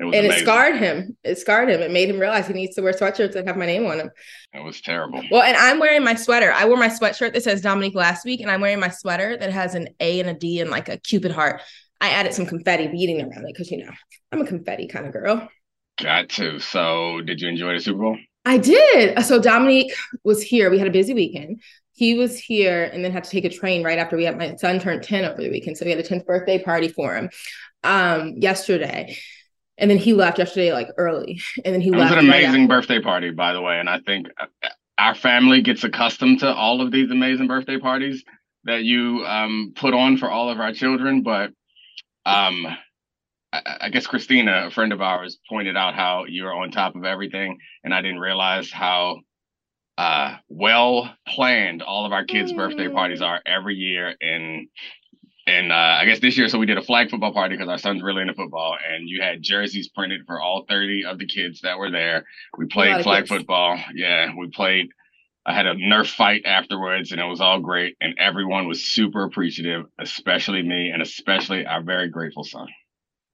[0.00, 0.30] it and amazing.
[0.30, 1.16] it scarred him.
[1.22, 1.80] It scarred him.
[1.80, 4.10] It made him realize he needs to wear sweatshirts that have my name on them.
[4.52, 5.22] It was terrible.
[5.30, 6.52] Well, and I'm wearing my sweater.
[6.52, 9.52] I wore my sweatshirt that says Domonique last week, and I'm wearing my sweater that
[9.52, 11.62] has an A and a D and like a Cupid heart.
[12.00, 13.92] I added some confetti beading around it because you know
[14.32, 15.48] I'm a confetti kind of girl.
[15.98, 16.58] Got to.
[16.58, 18.18] So, did you enjoy the Super Bowl?
[18.44, 19.22] I did.
[19.24, 19.92] So Domonique
[20.24, 20.70] was here.
[20.70, 21.60] We had a busy weekend.
[22.00, 24.56] He was here and then had to take a train right after we had my
[24.56, 25.76] son turned 10 over the weekend.
[25.76, 27.28] So we had a 10th birthday party for him
[27.84, 29.18] um yesterday.
[29.76, 31.42] And then he left yesterday like early.
[31.62, 32.12] And then he it left.
[32.12, 33.78] It was an amazing birthday party, by the way.
[33.78, 34.46] And I think uh,
[34.96, 38.24] our family gets accustomed to all of these amazing birthday parties
[38.64, 41.22] that you um, put on for all of our children.
[41.22, 41.50] But
[42.24, 42.66] um,
[43.52, 47.04] I, I guess Christina, a friend of ours, pointed out how you're on top of
[47.04, 49.18] everything, and I didn't realize how
[50.00, 54.14] uh, well planned all of our kids' birthday parties are every year.
[54.22, 54.68] And
[55.46, 57.76] and uh, I guess this year, so we did a flag football party because our
[57.76, 61.60] son's really into football, and you had jerseys printed for all 30 of the kids
[61.62, 62.24] that were there.
[62.56, 63.78] We played flag football.
[63.94, 64.88] Yeah, we played.
[65.44, 67.96] I had a Nerf fight afterwards, and it was all great.
[68.00, 72.68] And everyone was super appreciative, especially me, and especially our very grateful son.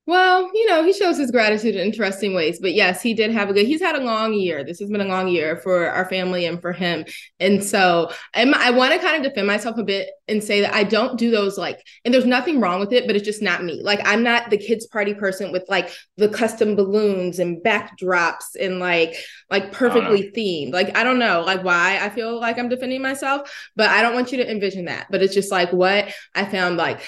[0.09, 2.61] Well, you know, he shows his gratitude in interesting ways.
[2.61, 4.63] But yes, he did have a good, he's had a long year.
[4.63, 7.05] This has been a long year for our family and for him.
[7.41, 10.73] And so I'm, I want to kind of defend myself a bit and say that
[10.73, 13.65] I don't do those like, and there's nothing wrong with it, but it's just not
[13.65, 13.83] me.
[13.83, 18.79] Like, I'm not the kids' party person with like the custom balloons and backdrops and
[18.79, 19.17] like,
[19.51, 20.73] like perfectly uh, themed.
[20.73, 24.15] Like, I don't know, like why I feel like I'm defending myself, but I don't
[24.15, 25.09] want you to envision that.
[25.11, 27.01] But it's just like what I found like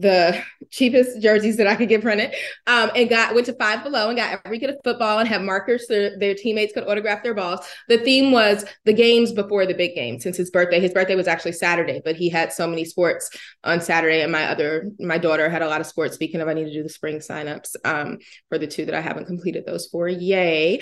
[0.00, 2.34] the cheapest jerseys that I could get printed,
[2.66, 5.42] um, and got went to Five Below and got every kid a football and have
[5.42, 7.60] markers so their teammates could autograph their balls.
[7.88, 10.18] The theme was the games before the big game.
[10.20, 13.30] Since his birthday, his birthday was actually Saturday, but he had so many sports
[13.62, 16.14] on Saturday, and my other my daughter had a lot of sports.
[16.14, 19.00] Speaking of, I need to do the spring signups um, for the two that I
[19.00, 20.08] haven't completed those for.
[20.08, 20.80] Yay!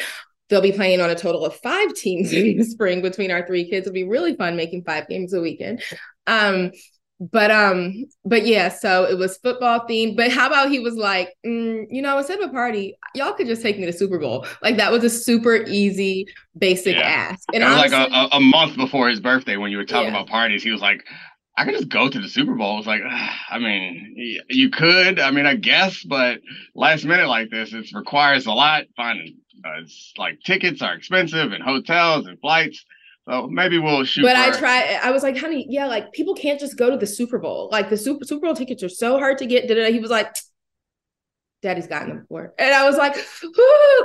[0.49, 3.69] They'll be playing on a total of five teams in the spring between our three
[3.69, 3.87] kids.
[3.87, 5.83] It'll be really fun making five games a weekend.
[6.27, 6.73] Um,
[7.21, 11.35] but um but yeah so it was football themed but how about he was like
[11.45, 14.47] mm, you know instead of a party y'all could just take me to super bowl
[14.63, 16.27] like that was a super easy
[16.57, 17.03] basic yeah.
[17.03, 19.85] ask and it was honestly, like a, a month before his birthday when you were
[19.85, 20.21] talking yeah.
[20.21, 21.05] about parties he was like
[21.57, 22.79] I could just go to the Super Bowl.
[22.79, 23.03] It's like,
[23.51, 24.15] I mean,
[24.49, 25.19] you could.
[25.19, 26.39] I mean, I guess, but
[26.77, 28.85] last minute like this, it requires a lot.
[28.97, 32.85] Finding uh, it's like tickets are expensive and hotels and flights.
[33.29, 34.23] So maybe we'll shoot.
[34.23, 34.99] But I try.
[35.03, 37.69] I was like, honey, yeah, like people can't just go to the Super Bowl.
[37.71, 39.69] Like the Super Super Bowl tickets are so hard to get.
[39.69, 39.93] Da da.
[39.93, 40.35] He was like,
[41.61, 43.17] Daddy's gotten them before, and I was like,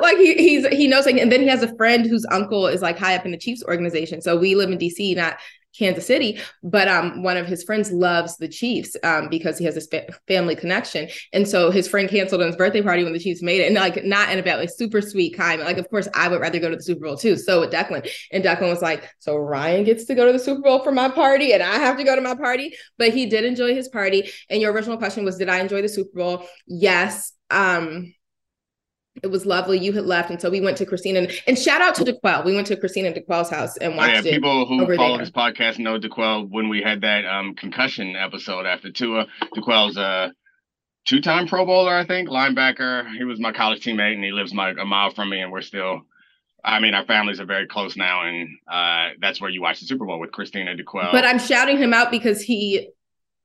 [0.02, 1.06] like he, he's he knows.
[1.06, 3.38] Like, and then he has a friend whose uncle is like high up in the
[3.38, 4.22] Chiefs organization.
[4.22, 5.38] So we live in DC, not
[5.78, 9.76] Kansas City, but um, one of his friends loves the Chiefs um, because he has
[9.76, 11.10] this fa- family connection.
[11.32, 13.76] And so his friend canceled on his birthday party when the Chiefs made it, and
[13.76, 15.62] like not in a bad, like super sweet kind.
[15.62, 17.38] Like, of course, I would rather go to the Super Bowl too.
[17.38, 20.62] So with Declan, and Declan was like, "So Ryan gets to go to the Super
[20.62, 23.46] Bowl for my party, and I have to go to my party." But he did
[23.46, 24.30] enjoy his party.
[24.50, 27.34] And your original question was, "Did I enjoy the Super Bowl?" Yes.
[27.50, 28.14] Um,
[29.22, 29.78] it was lovely.
[29.78, 32.44] You had left, and so we went to Christina and, and shout out to D'Qwell.
[32.44, 35.78] We went to Christina D'Qwell's house and watched oh, yeah, People who follow this podcast
[35.78, 39.28] know D'Qwell when we had that um, concussion episode after Tua.
[39.54, 40.34] D'Qwell's a
[41.06, 43.16] two-time Pro Bowler, I think, linebacker.
[43.16, 45.62] He was my college teammate, and he lives my, a mile from me, and we're
[45.62, 46.02] still.
[46.66, 49.86] I mean, our families are very close now, and uh, that's where you watch the
[49.86, 51.12] Super Bowl with Christina D'Qwell.
[51.12, 52.90] But I'm shouting him out because he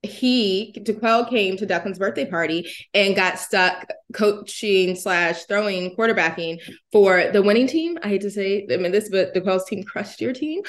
[0.02, 6.60] he D'Qwell came to Declan's birthday party and got stuck coaching slash throwing quarterbacking
[6.92, 7.98] for the winning team.
[8.02, 10.60] I hate to say I mean this, but D'Qwell's team crushed your team.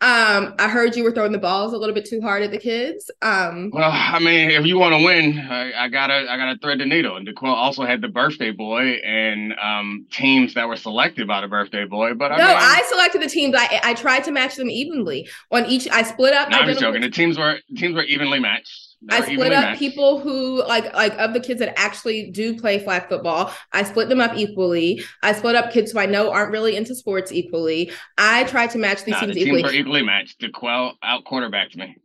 [0.00, 2.58] Um, I heard you were throwing the balls a little bit too hard at the
[2.58, 3.10] kids.
[3.20, 6.80] Um, well, I mean, if you want to win, I, I, gotta I gotta thread
[6.80, 7.16] the needle.
[7.16, 11.48] And D'Qwell also had the birthday boy and um, teams that were selected by the
[11.48, 12.14] birthday boy.
[12.14, 13.54] But I no, mean, I selected the teams.
[13.56, 15.86] I I tried to match them evenly on each.
[15.90, 16.48] I split up.
[16.48, 17.02] No, I'm just joking.
[17.02, 18.77] The teams were teams were evenly matched.
[19.08, 19.78] I split up matched.
[19.78, 23.52] people who like like of the kids that actually do play flag football.
[23.72, 25.04] I split them up equally.
[25.22, 27.92] I split up kids who I know aren't really into sports equally.
[28.16, 29.62] I try to match these nah, teams the equally.
[29.62, 30.40] Teams are equally matched.
[30.40, 31.96] D'Qwell out quarterbacked me.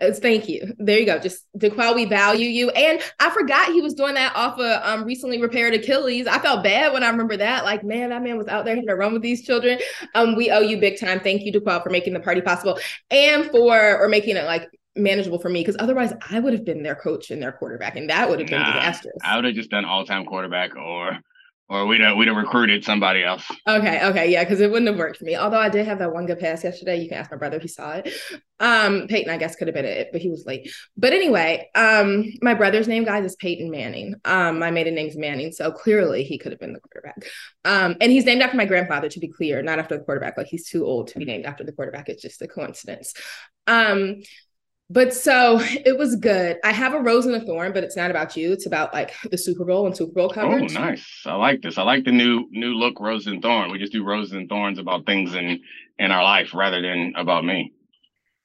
[0.00, 0.74] Thank you.
[0.78, 1.18] There you go.
[1.18, 2.70] Just D'Qwell, we value you.
[2.70, 6.26] And I forgot he was doing that off of um recently repaired Achilles.
[6.26, 7.64] I felt bad when I remember that.
[7.64, 9.78] Like, man, that man was out there having to run with these children.
[10.14, 11.20] Um, we owe you big time.
[11.20, 12.78] Thank you, D'Qwell, for making the party possible
[13.10, 16.82] and for or making it like manageable for me because otherwise I would have been
[16.82, 19.16] their coach and their quarterback, and that would have been nah, disastrous.
[19.24, 21.18] I would have just done all time quarterback or
[21.70, 23.44] or we'd have, we'd have recruited somebody else.
[23.66, 25.36] Okay, okay, yeah, because it wouldn't have worked for me.
[25.36, 26.96] Although I did have that one good pass yesterday.
[26.96, 28.10] You can ask my brother; he saw it.
[28.58, 30.72] Um, Peyton, I guess, could have been it, but he was late.
[30.96, 34.14] But anyway, um, my brother's name, guys, is Peyton Manning.
[34.24, 37.22] Um, my maiden name's Manning, so clearly he could have been the quarterback.
[37.66, 40.38] Um, and he's named after my grandfather, to be clear, not after the quarterback.
[40.38, 42.08] Like he's too old to be named after the quarterback.
[42.08, 43.12] It's just a coincidence.
[43.66, 44.22] Um,
[44.90, 46.58] but so it was good.
[46.64, 48.52] I have a rose and a thorn, but it's not about you.
[48.52, 50.74] It's about like the Super Bowl and Super Bowl coverage.
[50.76, 51.22] Oh, nice.
[51.26, 51.78] I like this.
[51.78, 53.70] I like the new new look rose and thorn.
[53.70, 55.60] We just do roses and thorns about things in
[55.98, 57.72] in our life rather than about me.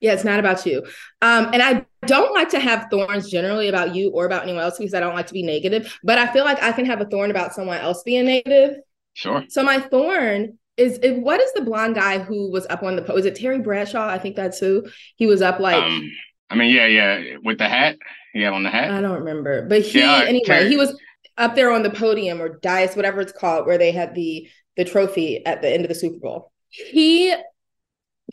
[0.01, 0.85] Yeah, it's not about you.
[1.21, 4.77] Um, and I don't like to have thorns generally about you or about anyone else
[4.77, 5.97] because I don't like to be negative.
[6.03, 8.81] But I feel like I can have a thorn about someone else being negative.
[9.13, 9.45] Sure.
[9.47, 13.01] So my thorn is, is what is the blonde guy who was up on the
[13.01, 13.19] post?
[13.19, 14.05] Is it Terry Bradshaw?
[14.05, 14.85] I think that's who
[15.15, 15.81] he was up like.
[15.81, 16.11] Um,
[16.49, 17.97] I mean, yeah, yeah, with the hat.
[18.33, 18.91] Yeah, on the hat.
[18.91, 20.69] I don't remember, but he yeah, uh, anyway, Terry.
[20.69, 20.99] he was
[21.37, 24.85] up there on the podium or dais, whatever it's called, where they had the the
[24.85, 26.51] trophy at the end of the Super Bowl.
[26.69, 27.33] He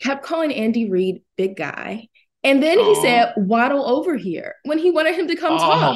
[0.01, 2.07] kept calling Andy Reid big guy.
[2.43, 3.01] And then he oh.
[3.03, 5.57] said, waddle over here when he wanted him to come oh.
[5.59, 5.95] talk.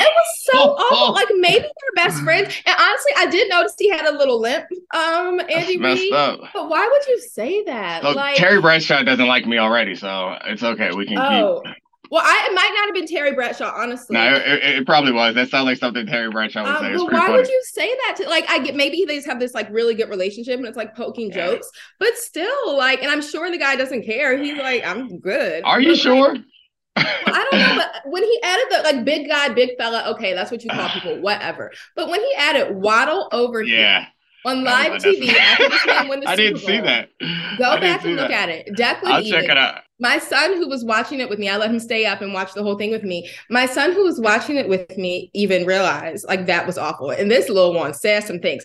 [0.00, 1.14] It was so awful.
[1.14, 2.54] Like maybe they're best friends.
[2.64, 6.12] And honestly, I did notice he had a little limp, um, Andy Reid.
[6.12, 8.02] But why would you say that?
[8.02, 10.92] So like Terry Bradshaw doesn't like me already, so it's okay.
[10.92, 11.62] We can oh.
[11.64, 11.81] keep
[12.12, 14.12] well, I it might not have been Terry Bradshaw, honestly.
[14.12, 15.34] No, it, it probably was.
[15.34, 16.92] That sounds like something Terry Bradshaw would um, say.
[16.92, 17.36] Well, why funny.
[17.38, 18.16] would you say that?
[18.18, 20.76] To like, I get maybe they just have this like really good relationship and it's
[20.76, 21.46] like poking yeah.
[21.46, 24.36] jokes, but still, like, and I'm sure the guy doesn't care.
[24.36, 25.64] He's like, I'm good.
[25.64, 26.34] Are you sure?
[26.34, 30.34] Like, I don't know, but when he added the like big guy, big fella, okay,
[30.34, 31.72] that's what you call people, whatever.
[31.96, 34.00] But when he added waddle over yeah.
[34.00, 34.08] Here,
[34.44, 37.10] on live TV after this man won the I Super didn't see that.
[37.58, 38.48] Go back and look that.
[38.48, 38.68] at it.
[38.76, 39.82] Declan I'll check it out.
[40.00, 42.54] My son, who was watching it with me, I let him stay up and watch
[42.54, 43.30] the whole thing with me.
[43.50, 47.10] My son, who was watching it with me, even realized like that was awful.
[47.10, 48.64] And this little one said some things.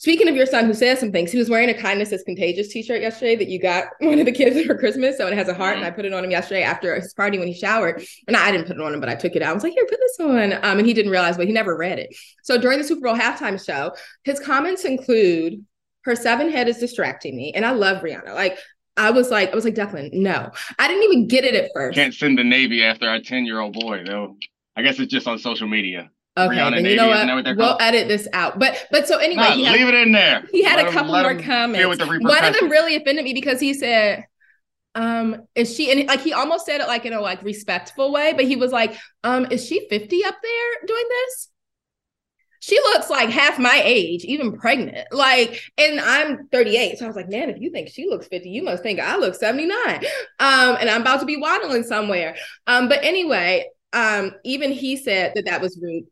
[0.00, 2.68] Speaking of your son who says some things, he was wearing a kindness is contagious
[2.68, 5.18] t-shirt yesterday that you got one of the kids for Christmas.
[5.18, 7.38] So it has a heart, and I put it on him yesterday after his party
[7.38, 8.02] when he showered.
[8.26, 9.50] And I didn't put it on him, but I took it out.
[9.50, 10.52] I was like, here, put this on.
[10.64, 12.16] Um, and he didn't realize, but he never read it.
[12.42, 13.94] So during the Super Bowl halftime show,
[14.24, 15.66] his comments include
[16.04, 17.52] her seven head is distracting me.
[17.52, 18.34] And I love Rihanna.
[18.34, 18.58] Like
[18.96, 20.50] I was like, I was like, Declan, no.
[20.78, 21.96] I didn't even get it at first.
[21.96, 24.36] Can't send the Navy after our 10 year old boy, though.
[24.76, 26.10] I guess it's just on social media.
[26.46, 27.56] Okay, then you know what?
[27.56, 28.58] we'll edit this out.
[28.58, 30.44] But but so anyway, nah, had, leave it in there.
[30.52, 31.98] He had let a couple him, more comments.
[31.98, 34.24] One of them really offended me because he said,
[34.94, 38.32] um, is she and like he almost said it like in a like respectful way,
[38.34, 41.50] but he was like, um, is she 50 up there doing this?
[42.60, 45.08] she looks like half my age, even pregnant.
[45.10, 46.98] Like, and I'm 38.
[46.98, 49.16] So I was like, man, if you think she looks 50, you must think I
[49.16, 49.76] look 79.
[50.38, 52.36] Um, and I'm about to be waddling somewhere.
[52.66, 56.04] Um, but anyway, um, even he said that that was rude.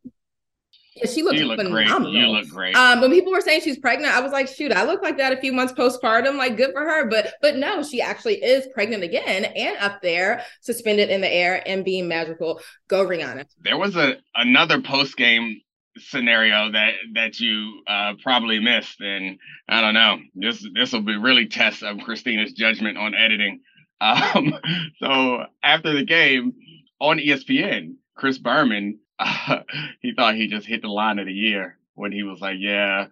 [0.99, 2.12] Yeah, she looks you look phenomenal.
[2.12, 2.20] Great.
[2.20, 2.76] You look great.
[2.76, 5.32] Um, when people were saying she's pregnant, I was like, shoot, I look like that
[5.32, 6.36] a few months postpartum.
[6.36, 7.07] Like, good for her.
[7.09, 11.62] But but no, she actually is pregnant again and up there, suspended in the air
[11.66, 12.61] and being magical.
[12.88, 13.46] Go Rihanna.
[13.62, 15.61] There was a another post game
[15.99, 19.38] scenario that that you uh, probably missed, and
[19.68, 20.18] I don't know.
[20.34, 23.61] This this will be really test of Christina's judgment on editing.
[24.01, 24.55] Um,
[25.03, 26.53] so after the game
[27.01, 29.01] on ESPN, Chris Berman
[30.01, 33.07] he thought he just hit the line of the year when he was like, "Yeah."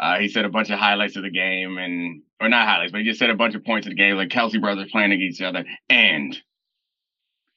[0.00, 3.02] Uh, he said a bunch of highlights of the game, and or not highlights, but
[3.02, 5.40] he just said a bunch of points of the game, like Kelce brothers playing against
[5.40, 6.38] each other, and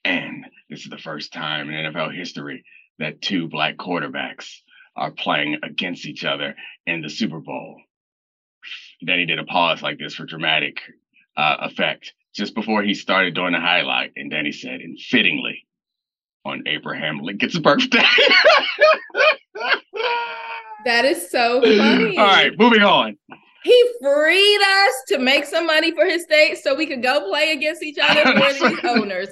[0.04, 2.66] and this is the first time in NFL history
[3.00, 4.60] that two black quarterbacks
[4.96, 7.82] are playing against each other in the Super Bowl.
[9.02, 10.80] Then he did a pause like this for dramatic
[11.36, 14.14] uh, effect just before he started doing the highlight.
[14.16, 15.66] And then he said, and fittingly,
[16.46, 18.00] on Abraham Lincoln's birthday.
[20.86, 22.18] that is so funny.
[22.18, 23.18] All right, moving on.
[23.64, 27.54] He freed us to make some money for his state so we could go play
[27.54, 29.30] against each other for these owners.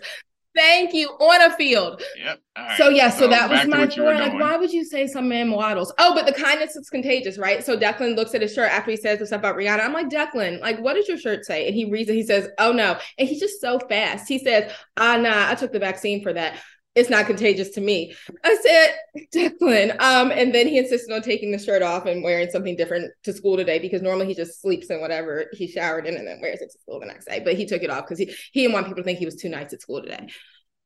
[0.53, 2.01] Thank you on a field.
[2.17, 2.41] Yep.
[2.75, 4.15] So yeah, so, so that was my story.
[4.15, 5.93] Like, why would you say some man waddles?
[5.97, 7.63] Oh, but the kindness is contagious, right?
[7.63, 9.79] So Declan looks at his shirt after he says the stuff about Rihanna.
[9.79, 11.67] I'm like, Declan, like, what does your shirt say?
[11.67, 12.15] And he reads it.
[12.15, 14.27] He says, Oh no, and he's just so fast.
[14.27, 16.59] He says, Ah, nah, I took the vaccine for that
[16.93, 18.13] it's not contagious to me.
[18.43, 19.91] I said, Declan.
[20.01, 23.33] Um, and then he insisted on taking the shirt off and wearing something different to
[23.33, 26.61] school today because normally he just sleeps in whatever he showered in and then wears
[26.61, 27.39] it to school the next day.
[27.39, 29.35] But he took it off because he he didn't want people to think he was
[29.37, 30.27] too nice at school today.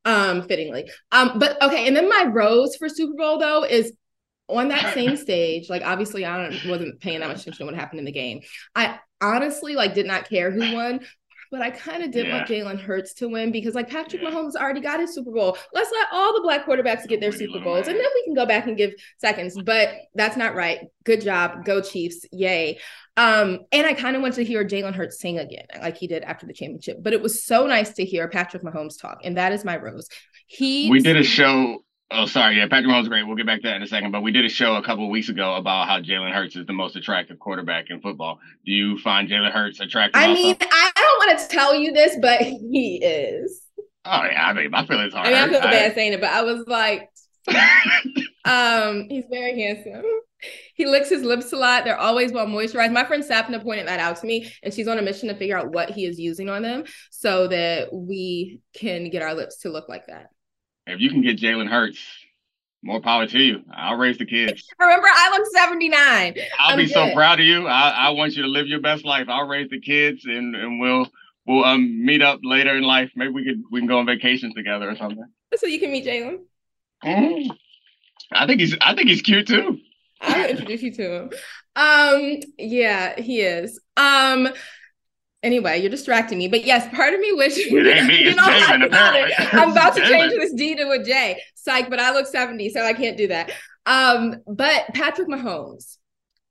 [0.06, 0.92] Um, fittingly.
[1.12, 3.92] Um, but okay, and then my rose for Super Bowl though is
[4.48, 5.70] on that same stage.
[5.70, 8.42] Like obviously, I wasn't paying that much attention to what happened in the game.
[8.76, 11.00] I honestly like did not care who won,
[11.56, 12.36] but I kind of did yeah.
[12.36, 14.30] want Jalen Hurts to win because like Patrick yeah.
[14.30, 15.58] Mahomes already got his Super Bowl.
[15.74, 18.46] Let's let all the black quarterbacks get their Super Bowls and then we can go
[18.46, 19.58] back and give seconds.
[19.64, 20.82] But that's not right.
[21.06, 21.64] Good job.
[21.64, 22.26] Go Chiefs.
[22.34, 22.80] Yay.
[23.16, 26.24] Um, and I kind of wanted to hear Jalen Hurts sing again, like he did
[26.24, 26.98] after the championship.
[27.02, 30.10] But it was so nice to hear Patrick Mahomes talk, and that is my rose.
[30.48, 32.58] He we did a show Oh, sorry.
[32.58, 33.24] Yeah, Patrick Mahomes is great.
[33.24, 34.12] We'll get back to that in a second.
[34.12, 36.66] But we did a show a couple of weeks ago about how Jalen Hurts is
[36.68, 38.40] the most attractive quarterback in football.
[38.64, 40.22] Do you find Jalen Hurts attractive?
[40.22, 40.42] I also?
[40.42, 43.62] mean, I don't want to tell you this, but he is.
[44.06, 45.26] Oh yeah, I mean, my feelings are.
[45.26, 47.10] I mean, I feel bad saying it, but I was like,
[48.46, 50.04] um, he's very handsome.
[50.76, 51.86] He licks his lips a lot.
[51.86, 52.92] They're always well moisturized.
[52.92, 55.58] My friend Sapna pointed that out to me, and she's on a mission to figure
[55.58, 59.70] out what he is using on them so that we can get our lips to
[59.70, 60.28] look like that
[60.88, 62.00] if you can get Jalen Hurts,
[62.84, 63.64] more power to you.
[63.74, 64.68] I'll raise the kids.
[64.80, 66.36] Remember, I look 79.
[66.60, 66.94] I'll I'm be good.
[66.94, 67.68] so proud of you.
[67.68, 69.28] I, I want you to live your best life.
[69.28, 71.08] I'll raise the kids and, and we'll
[71.48, 73.12] we'll um meet up later in life.
[73.16, 75.26] Maybe we could we can go on vacation together or something.
[75.56, 76.40] So you can meet Jalen.
[77.04, 77.52] Mm-hmm.
[78.32, 79.80] I think he's I think he's cute too.
[80.22, 81.30] I'll introduce you to him.
[81.76, 83.80] Um, yeah, he is.
[83.98, 84.50] Um,
[85.46, 86.48] Anyway, you're distracting me.
[86.48, 88.24] But yes, part of me wish it ain't me.
[88.26, 89.32] It's Damon, apparently.
[89.38, 91.40] I'm about to change this D to a J.
[91.54, 93.52] Psych, but I look 70, so I can't do that.
[93.86, 95.98] Um, but Patrick Mahomes,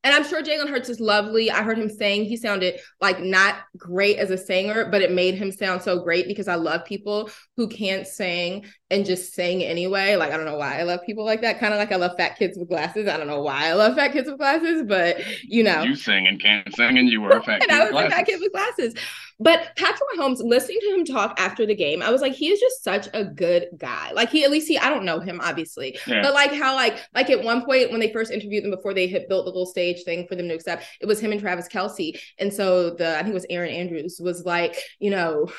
[0.05, 1.51] and I'm sure Jalen Hurts is lovely.
[1.51, 5.35] I heard him saying he sounded like not great as a singer, but it made
[5.35, 10.17] him sound so great because I love people who can't sing and just sing anyway.
[10.17, 11.59] Like, I don't know why I love people like that.
[11.59, 13.09] Kind of like I love fat kids with glasses.
[13.09, 15.83] I don't know why I love fat kids with glasses, but you know.
[15.83, 17.71] You sing and can't sing, and you were a fat kid.
[17.71, 18.95] and I was a fat kid with glasses.
[19.41, 22.61] But Patrick Mahomes, listening to him talk after the game, I was like, he is
[22.61, 24.13] just such a good guy.
[24.13, 26.23] Like he, at least he, I don't know him obviously, yeah.
[26.23, 29.09] but like how like like at one point when they first interviewed them before they
[29.09, 31.69] had built the little stage thing for them to accept, it was him and Travis
[31.69, 35.51] Kelce, and so the I think it was Erin Andrews was like, you know,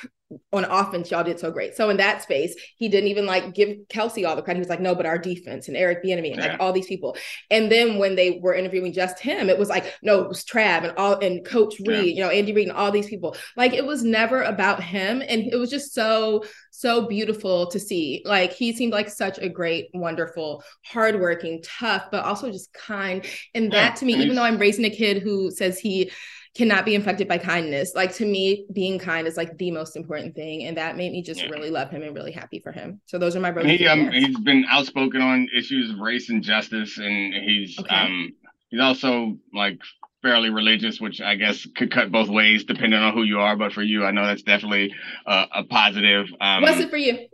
[0.51, 1.75] on offense, y'all did so great.
[1.75, 4.57] So in that space, he didn't even like give Kelce all the credit.
[4.57, 6.47] He was like, no, but our defense and Eric Bieniemy and yeah.
[6.47, 7.15] like all these people.
[7.51, 10.83] And then when they were interviewing just him, it was like, no, it was Trav
[10.83, 12.13] and all and Coach Reid, yeah.
[12.13, 13.35] you know, Andy Reid and all these people.
[13.55, 18.23] Like it was never about him, and it was just so so beautiful to see.
[18.25, 23.25] Like he seemed like such a great, wonderful, hardworking, tough, but also just kind.
[23.53, 23.95] And that yeah.
[23.95, 26.11] to me, even though I'm raising a kid who says he
[26.55, 27.93] cannot be infected by kindness.
[27.95, 31.21] Like to me, being kind is like the most important thing, and that made me
[31.21, 31.49] just yeah.
[31.49, 33.01] really love him and really happy for him.
[33.05, 33.77] So those are my brothers.
[33.77, 37.95] He, um, he's been outspoken on issues of race and justice, and he's okay.
[37.95, 38.33] um
[38.69, 39.79] he's also like
[40.21, 43.55] fairly religious, which I guess could cut both ways depending on who you are.
[43.55, 44.93] But for you, I know that's definitely
[45.27, 46.27] uh, a positive.
[46.41, 47.27] Um, What's it for you?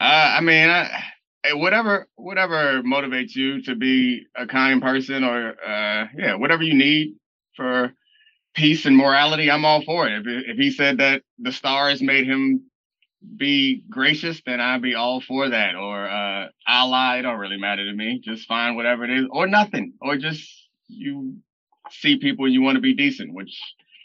[0.00, 0.90] Uh, I mean, I,
[1.52, 7.14] whatever whatever motivates you to be a kind person, or uh, yeah, whatever you need
[7.54, 7.92] for
[8.54, 10.26] peace and morality, I'm all for it.
[10.26, 12.64] If, if he said that the stars made him
[13.36, 15.74] be gracious, then I'd be all for that.
[15.74, 18.20] Or uh, Allah, it don't really matter to me.
[18.22, 20.48] Just find whatever it is, or nothing, or just
[20.88, 21.36] you
[21.90, 23.58] see people and you want to be decent, which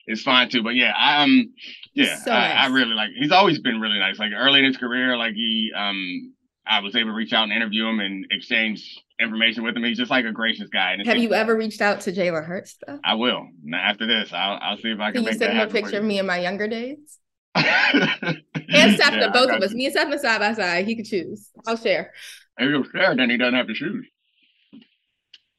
[0.07, 0.63] is fine too.
[0.63, 1.53] But yeah, I um,
[1.93, 2.57] yeah, so I, nice.
[2.57, 3.09] I really like.
[3.17, 4.19] He's always been really nice.
[4.19, 6.33] Like early in his career, like he um,
[6.69, 9.83] I was able to reach out and interview him and exchange information with him.
[9.83, 10.93] He's just like a gracious guy.
[10.93, 12.99] And Have you ever reached out to Jalen Hurts though?
[13.03, 13.47] I will.
[13.63, 15.99] Now, after this, I'll, I'll see if I can, can you send him a picture
[15.99, 17.19] of me in my younger days?
[17.55, 19.73] and Steph, yeah, both of us.
[19.73, 20.85] Me and Steph side by side.
[20.85, 21.49] He could choose.
[21.65, 22.13] I'll share.
[22.57, 24.05] If you'll share, then he doesn't have to choose.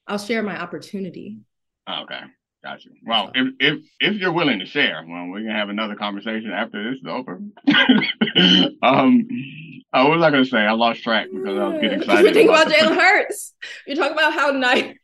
[0.07, 1.39] I'll share my opportunity.
[1.87, 2.21] Oh, okay.
[2.63, 2.89] Gotcha.
[3.05, 6.91] Well, if if if you're willing to share, well, we can have another conversation after
[6.91, 7.41] this is over.
[8.83, 9.29] um,
[9.91, 10.59] what was I going to say?
[10.59, 12.25] I lost track because I was getting excited.
[12.25, 13.55] You're thinking about, about Jalen Hurts.
[13.87, 14.95] You're talking about how nice.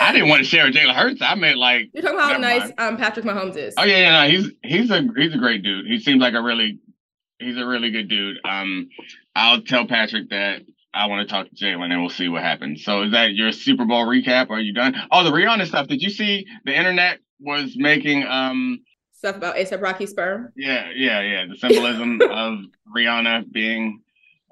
[0.00, 1.20] I didn't want to share Jalen Hurts.
[1.20, 1.90] I meant like.
[1.92, 3.74] You're talking about how nice um, Patrick Mahomes is.
[3.76, 5.86] Oh yeah, yeah, no, he's he's a he's a great dude.
[5.86, 6.78] He seems like a really
[7.38, 8.38] he's a really good dude.
[8.44, 8.88] Um,
[9.34, 10.62] I'll tell Patrick that
[10.94, 12.84] I want to talk to Jalen and we'll see what happens.
[12.84, 14.50] So is that your Super Bowl recap?
[14.50, 14.94] Are you done?
[15.10, 15.88] Oh, the Rihanna stuff.
[15.88, 18.80] Did you see the internet was making um
[19.12, 20.52] stuff about ASAP Rocky sperm?
[20.56, 21.46] Yeah, yeah, yeah.
[21.48, 22.58] The symbolism of
[22.94, 24.02] Rihanna being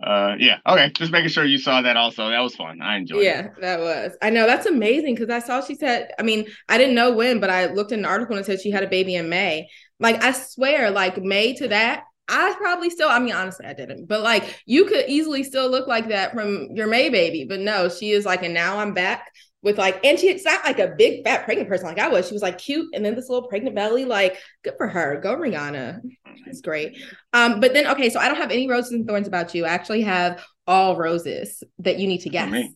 [0.02, 3.20] uh yeah okay just making sure you saw that also that was fun i enjoyed
[3.20, 3.24] it.
[3.24, 3.60] yeah it.
[3.60, 6.94] that was i know that's amazing because i saw she said i mean i didn't
[6.94, 9.14] know when but i looked in an article and it said she had a baby
[9.14, 9.68] in may
[9.98, 14.06] like i swear like may to that I probably still, I mean, honestly, I didn't,
[14.06, 17.44] but like you could easily still look like that from your May baby.
[17.48, 19.30] But no, she is like, and now I'm back
[19.62, 22.28] with like, and she's not like a big fat pregnant person like I was.
[22.28, 25.20] She was like cute, and then this little pregnant belly, like good for her.
[25.20, 26.00] Go Rihanna,
[26.46, 26.96] it's great.
[27.32, 29.66] Um, but then okay, so I don't have any roses and thorns about you.
[29.66, 32.68] I actually have all roses that you need to guess.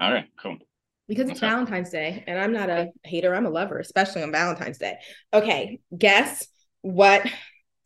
[0.00, 0.56] All right, cool.
[1.08, 3.32] Because it's Valentine's Day, and I'm not a hater.
[3.34, 4.96] I'm a lover, especially on Valentine's Day.
[5.32, 6.48] Okay, guess
[6.82, 7.24] what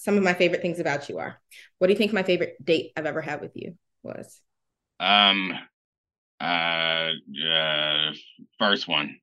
[0.00, 1.38] some of my favorite things about you are.
[1.78, 4.40] What do you think my favorite date I've ever had with you was?
[4.98, 5.52] Um,
[6.40, 7.10] uh,
[7.46, 8.12] uh
[8.58, 9.16] first one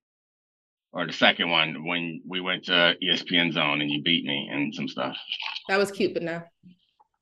[0.93, 4.73] or the second one when we went to ESPN Zone and you beat me and
[4.73, 5.17] some stuff.
[5.67, 6.43] That was cute, but no.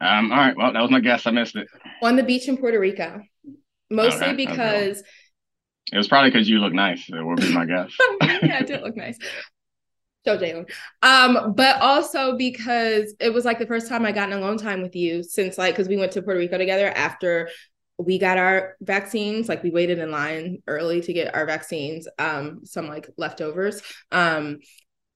[0.02, 0.56] Um, all right.
[0.58, 1.26] Well, that was my guess.
[1.26, 1.68] I missed it.
[2.04, 3.22] On the beach in Puerto Rico.
[3.90, 5.02] Mostly okay, because
[5.94, 7.08] it was probably because you look nice.
[7.08, 7.96] It would be my guess.
[8.22, 9.18] yeah, I did look nice.
[10.26, 10.70] Show Jalen.
[11.02, 14.82] Um, but also because it was like the first time I got in alone time
[14.82, 17.50] with you since like because we went to Puerto Rico together after
[17.98, 19.48] we got our vaccines.
[19.48, 23.82] Like we waited in line early to get our vaccines, um, some like leftovers.
[24.12, 24.60] Um,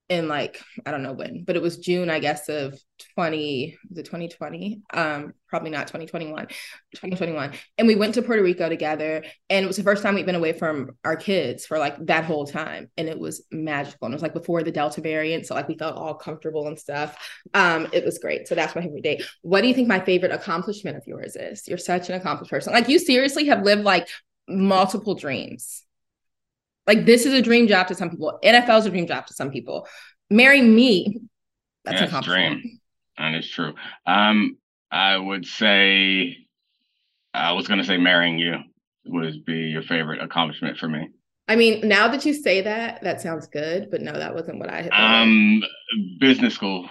[0.09, 2.79] in like I don't know when, but it was June, I guess, of
[3.15, 4.81] 20, was it 2020?
[4.91, 7.53] Um, probably not 2021, 2021.
[7.77, 9.23] And we went to Puerto Rico together.
[9.49, 12.25] And it was the first time we'd been away from our kids for like that
[12.25, 12.89] whole time.
[12.97, 14.05] And it was magical.
[14.05, 15.45] And it was like before the Delta variant.
[15.45, 17.17] So like we felt all comfortable and stuff.
[17.53, 18.47] Um, it was great.
[18.47, 19.21] So that's my favorite day.
[19.41, 21.67] What do you think my favorite accomplishment of yours is?
[21.67, 22.73] You're such an accomplished person.
[22.73, 24.07] Like you seriously have lived like
[24.47, 25.83] multiple dreams.
[26.89, 28.39] Like this is a dream job to some people.
[28.43, 29.87] NFL is a dream job to some people.
[30.31, 31.19] Marry me
[31.85, 32.79] That's yeah, a dream.
[33.15, 33.75] And it's true.
[34.07, 34.57] Um,
[34.89, 36.35] I would say
[37.31, 38.55] I was gonna say marrying you
[39.05, 41.09] would be your favorite accomplishment for me.
[41.47, 44.71] I mean, now that you say that, that sounds good, but no, that wasn't what
[44.71, 44.91] I had.
[44.91, 45.61] Um,
[46.19, 46.89] business school.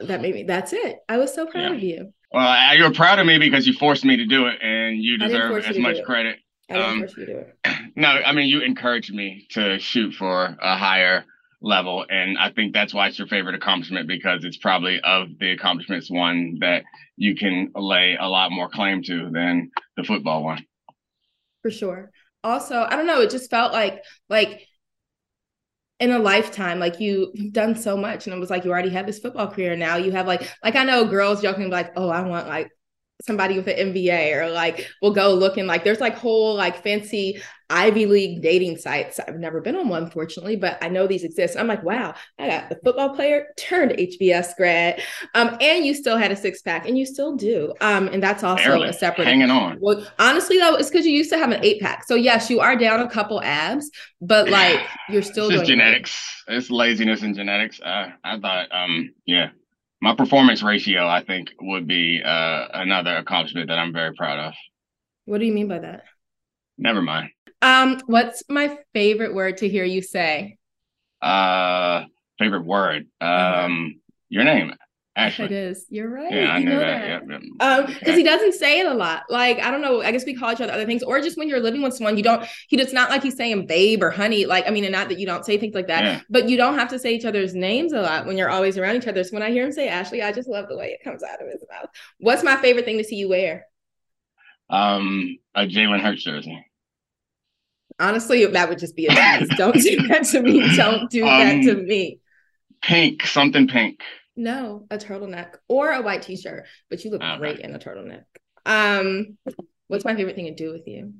[0.00, 0.44] That made me.
[0.44, 1.00] That's it.
[1.10, 1.76] I was so proud yeah.
[1.76, 2.12] of you.
[2.32, 5.62] Well, you're proud of me because you forced me to do it, and you deserve
[5.66, 6.38] as much credit.
[6.70, 7.06] Um,
[7.96, 11.24] no, I mean you encouraged me to shoot for a higher
[11.60, 15.52] level, and I think that's why it's your favorite accomplishment because it's probably of the
[15.52, 16.84] accomplishments one that
[17.16, 20.64] you can lay a lot more claim to than the football one.
[21.62, 22.10] For sure.
[22.44, 23.22] Also, I don't know.
[23.22, 24.66] It just felt like like
[25.98, 29.06] in a lifetime like you've done so much and it was like you already have
[29.06, 32.20] this football career now you have like like i know girls joking like oh i
[32.20, 32.70] want like
[33.22, 37.40] somebody with an MBA or like we'll go looking like there's like whole like fancy
[37.68, 39.18] Ivy League dating sites.
[39.18, 41.56] I've never been on one, fortunately, but I know these exist.
[41.58, 45.02] I'm like, wow, I got the football player turned HBS grad.
[45.34, 47.74] Um, and you still had a six pack, and you still do.
[47.80, 48.88] Um, and that's also Barely.
[48.88, 49.78] a separate hanging on.
[49.80, 52.04] Well, honestly though, it's because you used to have an eight pack.
[52.06, 53.90] So yes, you are down a couple abs,
[54.20, 56.44] but like you're still it's genetics.
[56.46, 56.58] Great.
[56.58, 57.80] It's laziness and genetics.
[57.80, 59.50] Uh, I thought, um, yeah,
[60.06, 64.54] my performance ratio, I think, would be uh, another accomplishment that I'm very proud of.
[65.24, 66.04] What do you mean by that?
[66.78, 67.30] Never mind.
[67.60, 70.58] Um, what's my favorite word to hear you say?
[71.20, 72.04] Uh,
[72.38, 73.08] favorite word.
[73.20, 73.64] Uh-huh.
[73.64, 73.98] Um, uh-huh.
[74.28, 74.74] your name.
[75.16, 75.46] Ashley.
[75.46, 75.86] It is.
[75.88, 76.30] You're right.
[76.30, 77.22] Yeah, I you knew that.
[77.26, 77.40] yep.
[77.60, 79.22] Um, because he doesn't say it a lot.
[79.30, 80.02] Like I don't know.
[80.02, 82.18] I guess we call each other other things, or just when you're living with someone,
[82.18, 82.46] you don't.
[82.68, 84.44] He does not like he's saying babe or honey.
[84.44, 86.78] Like I mean, and not that you don't say things like that, but you don't
[86.78, 89.24] have to say each other's names a lot when you're always around each other.
[89.24, 91.40] So when I hear him say Ashley, I just love the way it comes out
[91.40, 91.88] of his mouth.
[92.18, 93.66] What's my favorite thing to see you wear?
[94.68, 96.62] Um, a Jalen Hurts jersey.
[97.98, 99.48] Honestly, that would just be a tease.
[99.56, 100.60] don't do that to me.
[100.76, 102.20] Don't do um, that to me.
[102.82, 104.02] Pink, something pink.
[104.36, 107.38] No, a turtleneck or a white t-shirt, but you look okay.
[107.38, 108.24] great in a turtleneck.
[108.66, 109.38] Um,
[109.88, 111.14] what's my favorite thing to do with you?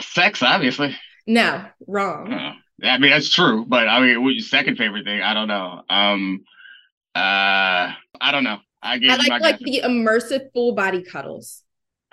[0.00, 0.96] Sex, obviously.
[1.26, 2.32] No, wrong.
[2.32, 2.52] Uh,
[2.82, 5.22] I mean that's true, but I mean, your second favorite thing?
[5.22, 5.82] I don't know.
[5.88, 6.44] Um,
[7.14, 8.58] uh, I don't know.
[8.82, 11.62] I, I like like the immersive full body cuddles.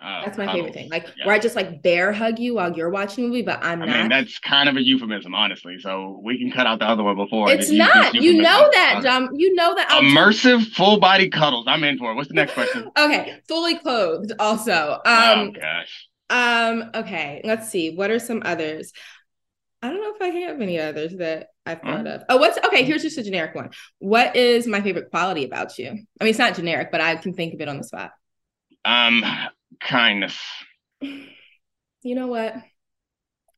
[0.05, 0.89] Oh, that's my favorite thing.
[0.89, 1.25] Like yeah.
[1.25, 3.85] where I just like bear hug you while you're watching a movie, but I'm I
[3.85, 3.99] not.
[3.99, 5.77] Mean, that's kind of a euphemism, honestly.
[5.79, 7.49] So we can cut out the other one before.
[7.49, 8.13] It's not.
[8.13, 9.29] You know that, Dom.
[9.33, 9.89] You know that.
[10.03, 11.65] Immersive full body cuddles.
[11.69, 12.15] I'm in for it.
[12.15, 12.89] What's the next question?
[12.97, 14.33] okay, fully clothed.
[14.39, 14.99] Also.
[15.05, 16.09] Um, oh gosh.
[16.29, 16.91] Um.
[16.95, 17.41] Okay.
[17.45, 17.95] Let's see.
[17.95, 18.91] What are some others?
[19.81, 22.23] I don't know if I have any others that I've thought of.
[22.27, 22.83] Oh, what's okay?
[22.83, 23.69] Here's just a generic one.
[23.99, 25.87] What is my favorite quality about you?
[25.87, 28.11] I mean, it's not generic, but I can think of it on the spot.
[28.85, 29.23] Um,
[29.87, 30.39] kindness.
[31.01, 32.55] You know what?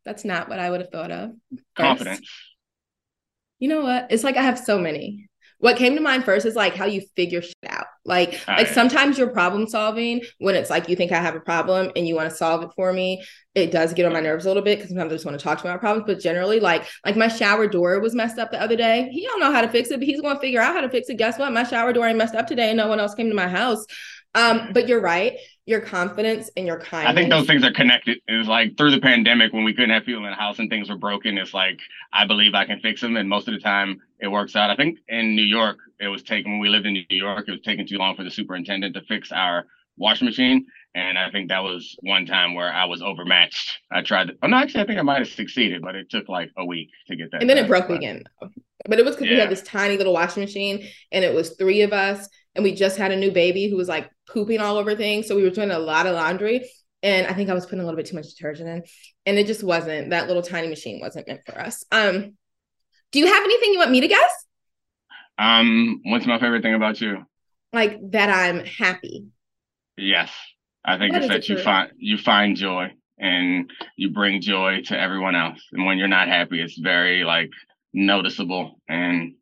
[0.05, 1.31] That's not what I would have thought of.
[1.31, 1.63] First.
[1.75, 2.29] Confidence.
[3.59, 4.07] You know what?
[4.11, 5.27] It's like I have so many.
[5.59, 7.85] What came to mind first is like how you figure shit out.
[8.03, 8.75] Like, All like right.
[8.75, 12.13] sometimes you're problem solving when it's like you think I have a problem and you
[12.13, 13.23] want to solve it for me.
[13.55, 15.43] It does get on my nerves a little bit because sometimes I just want to
[15.43, 16.05] talk to my problems.
[16.05, 19.09] But generally, like, like my shower door was messed up the other day.
[19.11, 20.89] He don't know how to fix it, but he's going to figure out how to
[20.89, 21.17] fix it.
[21.17, 21.53] Guess what?
[21.53, 23.85] My shower door ain't messed up today, and no one else came to my house.
[24.35, 25.37] Um, but you're right.
[25.65, 27.09] Your confidence and your kindness.
[27.09, 28.19] I think those things are connected.
[28.27, 30.69] It was like through the pandemic when we couldn't have people in the house and
[30.69, 31.37] things were broken.
[31.37, 31.79] It's like
[32.13, 34.69] I believe I can fix them, and most of the time it works out.
[34.69, 37.45] I think in New York it was taken when we lived in New York.
[37.47, 39.65] It was taking too long for the superintendent to fix our
[39.97, 43.79] washing machine, and I think that was one time where I was overmatched.
[43.91, 44.27] I tried.
[44.27, 46.65] To, oh no, actually, I think I might have succeeded, but it took like a
[46.65, 47.41] week to get that.
[47.41, 48.23] And then it broke but, again.
[48.87, 49.35] But it was because yeah.
[49.35, 52.73] we had this tiny little washing machine, and it was three of us and we
[52.73, 55.27] just had a new baby who was like pooping all over things.
[55.27, 56.69] So we were doing a lot of laundry.
[57.03, 58.83] And I think I was putting a little bit too much detergent in.
[59.25, 61.83] And it just wasn't that little tiny machine wasn't meant for us.
[61.91, 62.35] Um,
[63.11, 64.45] do you have anything you want me to guess?
[65.37, 67.25] Um, what's my favorite thing about you?
[67.73, 69.27] Like that I'm happy.
[69.97, 70.31] Yes.
[70.83, 75.35] I think it's that you find you find joy and you bring joy to everyone
[75.35, 75.61] else.
[75.71, 77.49] And when you're not happy, it's very like
[77.93, 79.35] noticeable and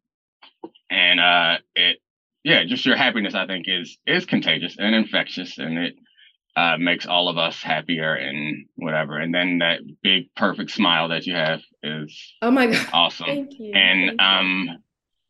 [0.90, 1.98] and uh it
[2.44, 5.96] yeah, just your happiness, I think, is is contagious and infectious, and it
[6.56, 9.18] uh, makes all of us happier and whatever.
[9.18, 13.26] And then that big, perfect smile that you have is oh my god, awesome.
[13.28, 13.74] Thank you.
[13.74, 14.70] And Thank um,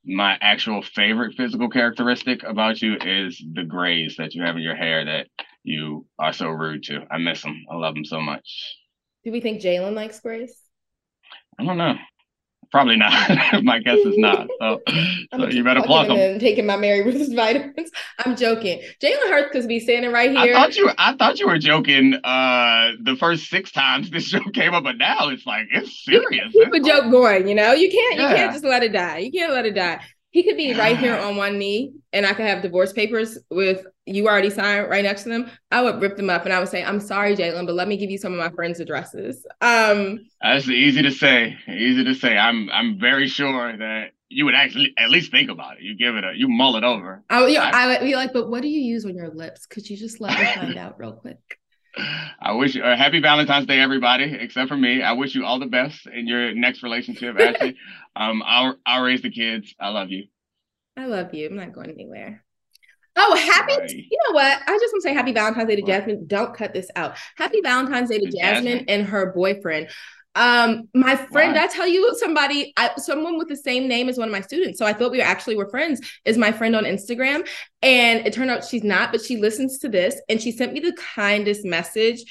[0.04, 0.16] you.
[0.18, 4.76] my actual favorite physical characteristic about you is the grays that you have in your
[4.76, 5.28] hair that
[5.64, 7.06] you are so rude to.
[7.10, 7.64] I miss them.
[7.72, 8.76] I love them so much.
[9.24, 10.58] Do we think Jalen likes grays?
[11.58, 11.96] I don't know.
[12.74, 13.30] Probably not.
[13.64, 14.48] my guess is not.
[14.64, 14.82] So,
[15.36, 16.18] so you better plug them.
[16.18, 17.92] And taking my Mary Ruth's vitamins.
[18.20, 18.82] I'm joking.
[19.02, 20.56] Jalen Hurts could be standing right here.
[20.56, 20.92] I thought you.
[20.98, 22.14] I thought you were joking.
[22.24, 26.54] Uh, the first six times this show came up, but now it's like it's serious.
[26.54, 27.48] Keep a joke going.
[27.48, 28.20] You know, you can't.
[28.20, 28.30] Yeah.
[28.30, 29.18] You can't just let it die.
[29.18, 30.00] You can't let it die.
[30.34, 33.86] He could be right here on one knee, and I could have divorce papers with
[34.06, 35.50] you already signed right next to them.
[35.72, 37.96] I would rip them up, and I would say, "I'm sorry, Jalen, but let me
[37.96, 41.56] give you some of my friends' addresses." Um, That's easy to say.
[41.70, 42.36] Easy to say.
[42.36, 45.84] I'm I'm very sure that you would actually at least think about it.
[45.84, 47.24] You give it a you mull it over.
[47.30, 49.30] I, you know, I, I would be like, "But what do you use on your
[49.30, 49.68] lips?
[49.68, 51.60] Could you just let me find out real quick?"
[51.96, 55.02] I wish you uh, happy Valentine's Day, everybody, except for me.
[55.02, 57.78] I wish you all the best in your next relationship, Ashley.
[58.16, 59.76] um, I'll I'll raise the kids.
[59.80, 60.26] I love you.
[60.98, 61.48] I love you.
[61.48, 62.44] I'm not going anywhere.
[63.16, 63.78] Oh, happy!
[63.80, 63.92] Right.
[63.92, 64.60] You know what?
[64.68, 66.26] I just want to say happy Valentine's Day to Jasmine.
[66.26, 67.16] Don't cut this out.
[67.38, 69.90] Happy Valentine's Day to Jasmine, Jasmine and her boyfriend.
[70.36, 74.28] Um, my friend, I tell you somebody, I, someone with the same name as one
[74.28, 74.80] of my students.
[74.80, 76.02] So I thought we were actually were friends.
[76.26, 77.48] Is my friend on Instagram,
[77.82, 80.80] and it turned out she's not, but she listens to this, and she sent me
[80.80, 82.24] the kindest message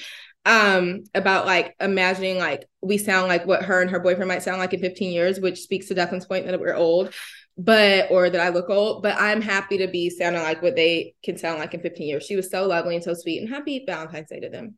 [0.45, 4.59] um about like imagining like we sound like what her and her boyfriend might sound
[4.59, 7.15] like in 15 years which speaks to Declan's point that we're old
[7.57, 11.15] but or that I look old, but I'm happy to be sounding like what they
[11.23, 12.25] can sound like in 15 years.
[12.25, 14.77] She was so lovely and so sweet, and happy Valentine's Day to them.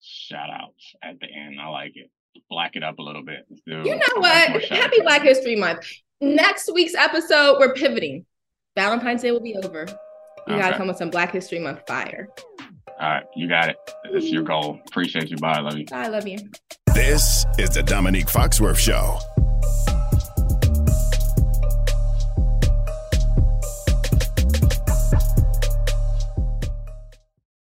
[0.00, 1.60] Shout outs at the end.
[1.60, 2.10] I like it
[2.50, 3.46] black it up a little bit.
[3.66, 4.64] you know what?
[4.64, 5.86] Happy Black History Month.
[6.20, 8.24] Next week's episode, we're pivoting.
[8.76, 9.86] Valentine's Day will be over.
[10.46, 10.62] You okay.
[10.62, 12.28] gotta come with some Black History Month fire.
[13.00, 13.76] All right, you got it.
[14.04, 14.78] It's your goal.
[14.88, 15.36] Appreciate you.
[15.36, 15.54] Bye.
[15.56, 15.86] I love you.
[15.86, 16.04] Bye.
[16.04, 16.38] I love you.
[16.94, 19.18] This is the Domonique Foxworth Show.